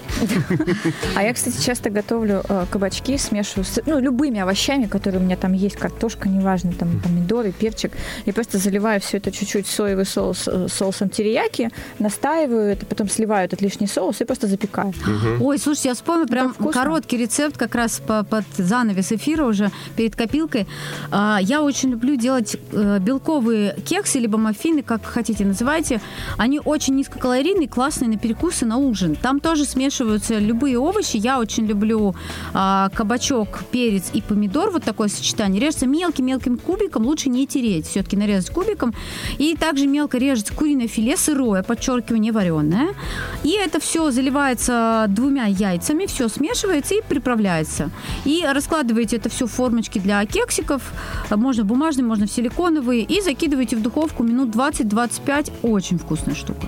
[1.16, 5.36] А я, кстати, часто готовлю э, кабачки, смешиваю с ну, любыми овощами, которые у меня
[5.36, 7.92] там есть, картошка, неважно, там помидоры, перчик.
[8.26, 13.46] Я просто заливаю все это чуть-чуть соевый соус э, соусом терияки, настаиваю это, потом сливаю
[13.46, 14.94] этот лишний соус и просто запекаю.
[15.40, 20.16] Ой, слушайте, я вспомнила прям короткий рецепт как раз по- под занавес эфира уже перед
[20.16, 20.68] копилкой.
[21.12, 26.02] А, Я очень люблю делать э, белковые кексы, либо маффины, как хотите называйте.
[26.38, 29.16] Они очень низкокалорийные, классные на перекус и на ужин.
[29.16, 31.18] Там тоже смешиваются любые овощи.
[31.18, 32.16] Я очень люблю
[32.54, 34.72] а, кабачок, перец и помидор.
[34.72, 35.62] Вот такое сочетание.
[35.62, 37.06] Режется мелким-мелким кубиком.
[37.06, 37.88] Лучше не тереть.
[37.88, 38.94] Все-таки нарезать кубиком.
[39.38, 42.96] И также мелко режется куриное филе сырое, подчеркиваю, не вареное.
[43.44, 47.92] И это все заливается двумя яйцами, все смешивается и приправляется.
[48.26, 50.82] И раскладываете это все в формочки для кексиков.
[51.30, 53.04] Можно бумажные, можно в силиконовые.
[53.04, 55.52] И закидываете в духовку минут 20-25.
[55.62, 56.68] Очень вкусная штука.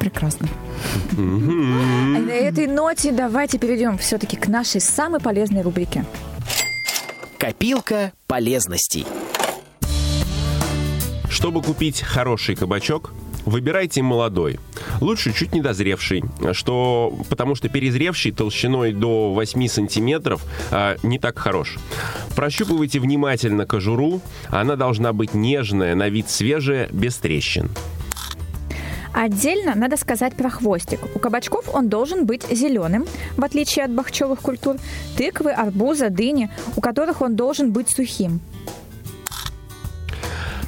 [0.00, 0.48] Прекрасно.
[1.12, 6.06] На этой ноте давайте перейдем все-таки к нашей самой полезной рубрике.
[7.36, 9.06] Копилка полезностей.
[11.28, 13.12] Чтобы купить хороший кабачок,
[13.44, 14.58] выбирайте молодой.
[15.02, 21.76] Лучше чуть недозревший, что, потому что перезревший толщиной до 8 сантиметров а, не так хорош.
[22.34, 24.22] Прощупывайте внимательно кожуру.
[24.48, 27.70] Она должна быть нежная, на вид свежая, без трещин.
[29.12, 31.00] Отдельно надо сказать про хвостик.
[31.14, 33.06] У кабачков он должен быть зеленым,
[33.36, 34.76] в отличие от бахчевых культур,
[35.16, 38.40] тыквы, арбуза, дыни, у которых он должен быть сухим.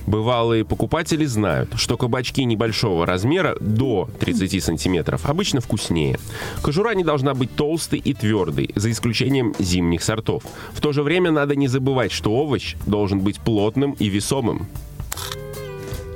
[0.07, 6.19] Бывалые покупатели знают, что кабачки небольшого размера до 30 сантиметров обычно вкуснее.
[6.61, 10.43] Кожура не должна быть толстой и твердой, за исключением зимних сортов.
[10.73, 14.67] В то же время надо не забывать, что овощ должен быть плотным и весомым.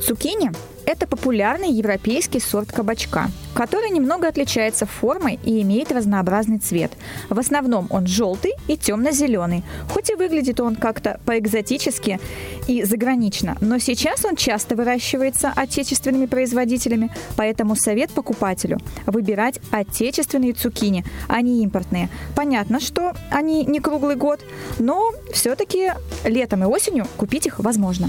[0.07, 0.53] Цукини–
[0.87, 6.93] это популярный европейский сорт кабачка, который немного отличается формой и имеет разнообразный цвет.
[7.29, 12.21] В основном он желтый и темно-зеленый, хоть и выглядит он как-то по-экзотически
[12.69, 21.05] и загранично, но сейчас он часто выращивается отечественными производителями, поэтому совет покупателю– выбирать отечественные цукини,
[21.27, 22.11] а не импортные.
[22.37, 24.39] Понятно, что они не круглый год,
[24.79, 25.91] но все-таки
[26.25, 28.09] летом и осенью купить их возможно.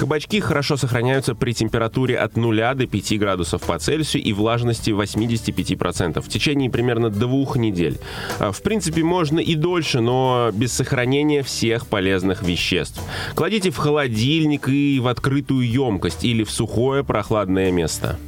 [0.00, 6.22] Кабачки хорошо сохраняются при температуре от 0 до 5 градусов по Цельсию и влажности 85%
[6.22, 7.98] в течение примерно двух недель.
[8.38, 12.98] А, В принципе, можно и дольше, но без сохранения всех полезных веществ.
[13.34, 18.18] Кладите в холодильник и в открытую емкость или в сухое прохладное место.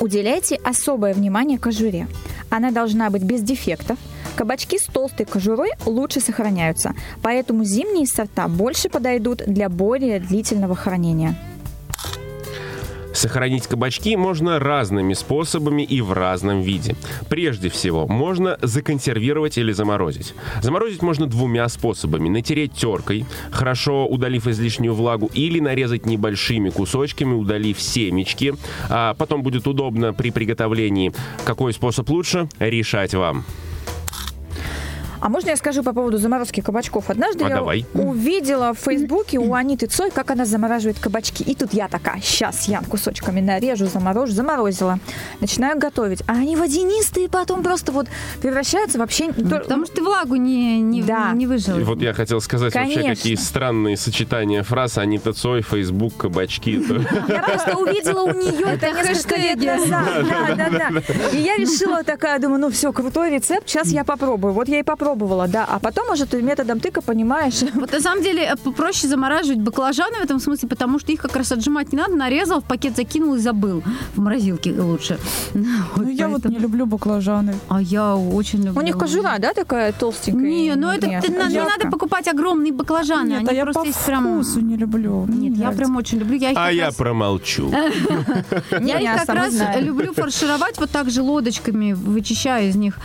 [0.00, 2.08] Уделяйте особое внимание кожуре.
[2.50, 3.98] Она должна быть без дефектов.
[4.36, 11.34] Кабачки с толстой кожурой лучше сохраняются, поэтому зимние сорта больше подойдут для более длительного хранения.
[13.14, 16.96] Сохранить кабачки можно разными способами и в разном виде.
[17.30, 20.34] Прежде всего, можно законсервировать или заморозить.
[20.60, 22.28] Заморозить можно двумя способами.
[22.28, 28.54] Натереть теркой, хорошо удалив излишнюю влагу, или нарезать небольшими кусочками, удалив семечки.
[28.90, 31.14] А потом будет удобно при приготовлении.
[31.46, 33.46] Какой способ лучше, решать вам.
[35.26, 37.10] А можно я скажу по поводу заморозки кабачков?
[37.10, 37.84] Однажды А я давай.
[37.94, 41.42] увидела в Фейсбуке у Аниты Цой, как она замораживает кабачки.
[41.42, 45.00] И тут я такая, сейчас я кусочками нарежу, заморожу, заморозила.
[45.40, 46.22] Начинаю готовить.
[46.28, 48.06] А они водянистые потом просто вот
[48.40, 49.32] превращаются вообще...
[49.32, 51.32] Потому что ты влагу не, не, Да.
[51.32, 51.76] не выжил.
[51.76, 53.16] И вот я хотел сказать вообще, Конечно.
[53.16, 54.96] какие странные сочетания фраз.
[54.96, 56.80] Анита Цой, Фейсбук, кабачки.
[57.26, 60.04] Я просто увидела у нее это несколько лет назад.
[60.30, 61.02] Да, да, да.
[61.32, 64.52] И я решила такая, думаю, ну все, крутой рецепт, сейчас я попробую.
[64.52, 65.15] Вот я и попробовала.
[65.16, 67.62] Попробовала, да, а потом уже ты методом тыка понимаешь.
[67.76, 71.36] Вот на самом деле э, проще замораживать баклажаны в этом смысле, потому что их как
[71.36, 73.82] раз отжимать не надо, нарезал, в пакет закинул и забыл.
[74.14, 75.18] В морозилке лучше.
[75.96, 77.54] Ну, я вот не люблю баклажаны.
[77.68, 78.80] А я очень люблю.
[78.80, 80.42] У них кожура, да, такая толстенькая?
[80.42, 81.70] Не, ну это Нет, ты- на- не жарко.
[81.78, 83.28] надо покупать огромные баклажаны.
[83.30, 84.24] Нет, Они а я просто по есть прям...
[84.34, 85.24] вкусу не люблю.
[85.26, 85.78] Мне Нет, я нравится.
[85.84, 86.36] прям очень люблю.
[86.38, 87.70] Я А я раз- промолчу.
[88.80, 92.98] Я их я как раз люблю фаршировать вот так же лодочками, вычищаю из них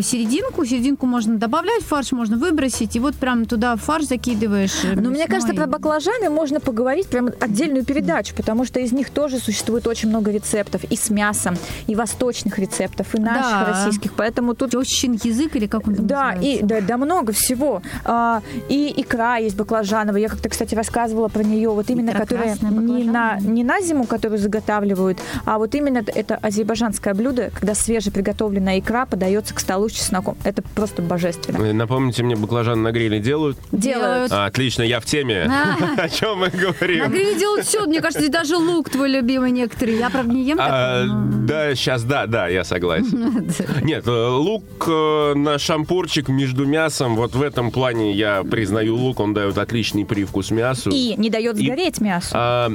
[0.00, 0.64] серединку.
[0.64, 4.84] Серединку можно добавлять фарш, можно выбросить, и вот прям туда фарш закидываешь.
[4.84, 5.26] э, Но мне мясной.
[5.26, 10.08] кажется, про баклажаны можно поговорить прям отдельную передачу, потому что из них тоже существует очень
[10.08, 13.66] много рецептов и с мясом, и восточных рецептов, и наших Да.
[13.72, 14.12] российских.
[14.14, 16.66] Поэтому тут Тещин язык или как он там Да, и называется?
[16.66, 17.80] да, да много всего.
[18.04, 20.20] А, и икра есть баклажановая.
[20.22, 21.70] Я как-то, кстати, рассказывала про нее.
[21.70, 27.14] Вот именно, которая не на, не на зиму, которую заготавливают, а вот именно это азербайджанское
[27.14, 30.36] блюдо, когда свежеприготовленная икра подается к столу с чесноком.
[30.44, 31.35] Это просто божественно.
[31.48, 33.56] Э, Напомните мне, баклажан на гриле делают?
[33.72, 34.32] Делают.
[34.32, 35.50] А, отлично, я в теме.
[35.96, 37.10] О чем мы На говорим?
[37.10, 37.84] гриле делают все.
[37.86, 39.98] Мне кажется, даже лук твой любимый некоторые.
[39.98, 43.48] Я, правда, не ем А, да, сейчас, да, да, я согласен.
[43.82, 49.20] Нет, э, лук э, на шампурчик между мясом, вот в этом плане я признаю лук,
[49.20, 50.90] он дает отличный привкус мясу.
[50.92, 52.70] И не дает сгореть мясо.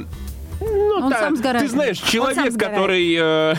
[0.72, 1.66] Ну, Он сам сгорает.
[1.66, 3.54] Ты знаешь, человек, который э,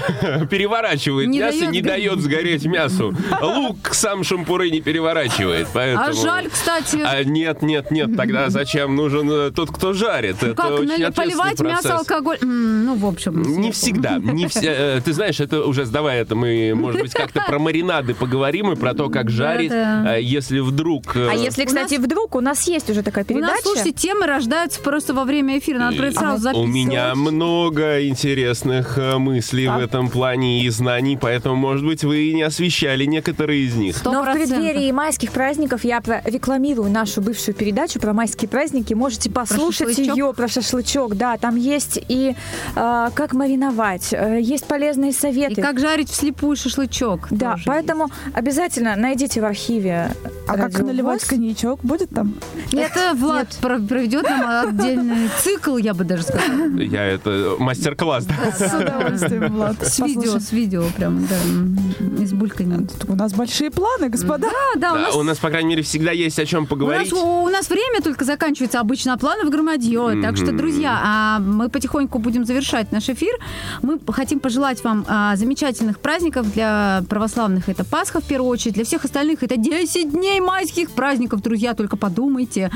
[0.49, 1.86] переворачивает Не мясо, дает не сгореть.
[1.86, 3.16] дает сгореть мясу.
[3.41, 6.05] Лук сам шампуры не переворачивает, поэтому...
[6.05, 6.99] А жаль, кстати.
[7.03, 10.41] А, нет, нет, нет, тогда зачем нужен э, тот, кто жарит?
[10.43, 11.91] Это как очень нали- ответственный поливать мясо процесс.
[11.91, 12.38] алкоголь?
[12.41, 13.41] М, Ну, в общем.
[13.41, 14.18] Не всегда.
[14.18, 16.36] Не все, э, ты знаешь, это уже сдавай это.
[16.36, 19.70] Мы, может быть, как-то про маринады поговорим и про то, как жарить.
[19.72, 20.18] Да-да.
[20.18, 21.16] э, Если вдруг...
[21.16, 23.53] А если, у кстати, вдруг у нас есть уже такая У передача.
[23.53, 25.80] нас, слушайте, темы рождаются просто во время эфира.
[25.80, 26.70] Надо про это сразу У записывать.
[27.12, 32.34] Меня много интересных э, мыслей в этом плане и знаний, поэтому, может быть, вы и
[32.34, 34.04] не освещали некоторые из них.
[34.06, 38.93] Но в преддверии майских праздников я рекламирую нашу бывшую передачу про майские праздники.
[38.93, 41.16] Можете послушать ее про шашлычок.
[41.16, 42.36] Да, там есть и
[42.76, 45.62] э, как мариновать, э, есть полезные И советы.
[45.62, 47.28] как жарить вслепую шашлычок.
[47.32, 50.12] Да, поэтому обязательно найдите в архиве.
[50.47, 51.80] А как наливать коньячок?
[51.84, 52.34] Будет там?
[52.72, 52.91] есть.
[52.91, 56.43] Это Влад про- проведет нам отдельный цикл, я бы даже сказала.
[56.94, 58.26] Я это мастер-класс.
[58.26, 58.52] да?
[58.52, 59.76] С удовольствием, Влад.
[59.86, 61.36] С видео, с видео прям, да.
[61.44, 61.76] м,
[62.22, 62.86] Из бульканья.
[63.08, 64.48] У нас большие планы, господа.
[64.48, 65.16] Да, да, у Да, нас...
[65.16, 67.14] у нас, по крайней мере, всегда есть о чем У нас, поговорить.
[67.14, 70.22] у нас время только заканчивается обычно, а планов громадье.
[70.22, 73.34] Так что, друзья, а, мы потихоньку будем завершать наш эфир.
[73.82, 76.54] Мы хотим пожелать вам а, замечательных праздников.
[76.54, 78.76] Для православных это Пасха в первую очередь.
[78.76, 81.41] Для всех остальных это 10 дней майских праздников.
[81.41, 82.70] Друзья, только подумайте.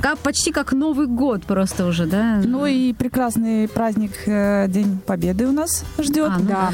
[0.00, 2.40] Как, почти как Новый год просто уже, да?
[2.44, 6.30] Ну и прекрасный праздник э, День Победы у нас ждет.
[6.34, 6.70] А, ну да.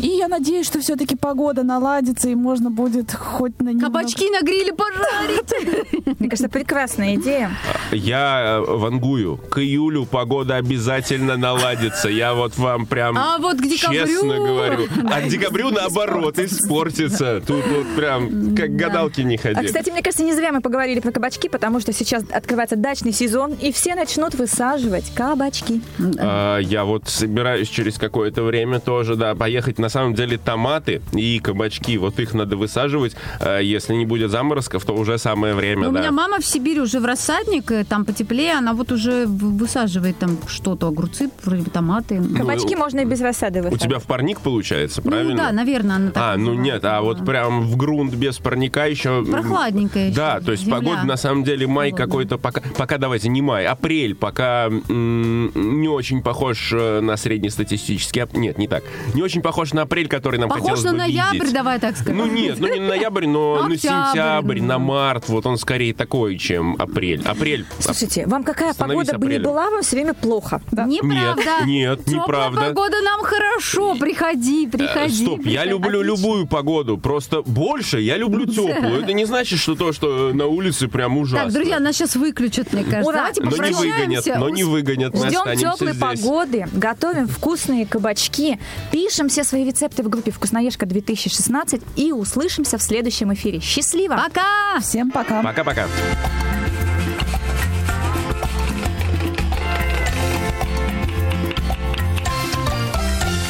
[0.00, 4.40] И я надеюсь, что все-таки погода наладится и можно будет хоть на немного- Кабачки на
[4.42, 6.06] гриле пожарить.
[6.20, 7.50] Мне кажется, прекрасная идея.
[7.90, 9.36] Я э, вангую.
[9.38, 12.08] К июлю погода обязательно наладится.
[12.08, 14.86] Я вот вам прям А вот к декабрю- честно говорю.
[15.12, 17.40] А к декабрю наоборот испортится.
[17.44, 19.66] Тут вот прям как гадалки не А, ходи.
[19.66, 23.52] кстати, мне кажется, не зря мы поговорили про кабачки, потому что сейчас открывается дачный сезон,
[23.60, 25.80] и все начнут высаживать кабачки.
[26.18, 29.78] А, Я вот собираюсь через какое-то время тоже, да, поехать.
[29.78, 33.14] На самом деле томаты и кабачки, вот их надо высаживать.
[33.40, 36.00] А, Если не будет заморозков, то уже самое время, Ну, У да.
[36.00, 40.38] меня мама в Сибири уже в рассадник, э, там потеплее, она вот уже высаживает там
[40.46, 42.20] что-то, огурцы, вроде бы томаты.
[42.36, 43.82] Кабачки можно и без рассады У высаживать.
[43.82, 45.30] тебя в парник получается, правильно?
[45.32, 48.86] Ну да, наверное, она так А, ну нет, а вот прям в грунт без парника
[48.86, 49.24] еще...
[49.24, 50.78] Прохладненькая еще Да, то есть земля.
[50.78, 55.88] погода на самом деле май какой-то пока, пока давайте не май, апрель пока м, не
[55.88, 58.82] очень похож э, на среднестатистический, нет, не так,
[59.14, 61.52] не очень похож на апрель, который нам Похож хотелось на бы ноябрь, видеть.
[61.52, 62.16] давай так скажем.
[62.18, 66.36] Ну нет, ну не на ноябрь, но на сентябрь, на март, вот он скорее такой,
[66.38, 67.22] чем апрель.
[67.24, 67.64] Апрель.
[67.78, 69.42] Слушайте, вам какая погода бы апрелем.
[69.44, 70.60] была, вам все время плохо.
[70.72, 71.64] Неправда.
[71.66, 72.60] Нет, неправда.
[72.60, 73.94] погода нам хорошо.
[73.98, 75.14] Приходи, Э, приходи.
[75.14, 79.00] Стоп, я люблю любую погоду, просто больше я люблю теплую.
[79.02, 81.44] Это не значит, что то, что на улице прям ужасно.
[81.46, 82.39] Так, друзья, нас сейчас выключат,
[82.72, 83.08] мне кажется.
[83.08, 83.18] Ура!
[83.18, 86.20] Давайте но не выгонят, но не выгонят, мы Ждем теплой здесь.
[86.20, 88.58] погоды, готовим вкусные кабачки,
[88.90, 93.60] пишем все свои рецепты в группе «Вкусноежка 2016» и услышимся в следующем эфире.
[93.60, 94.16] Счастливо!
[94.16, 94.80] Пока!
[94.80, 95.42] Всем пока.
[95.42, 95.86] Пока-пока.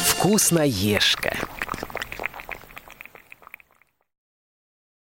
[0.05, 1.35] Вкусноежка.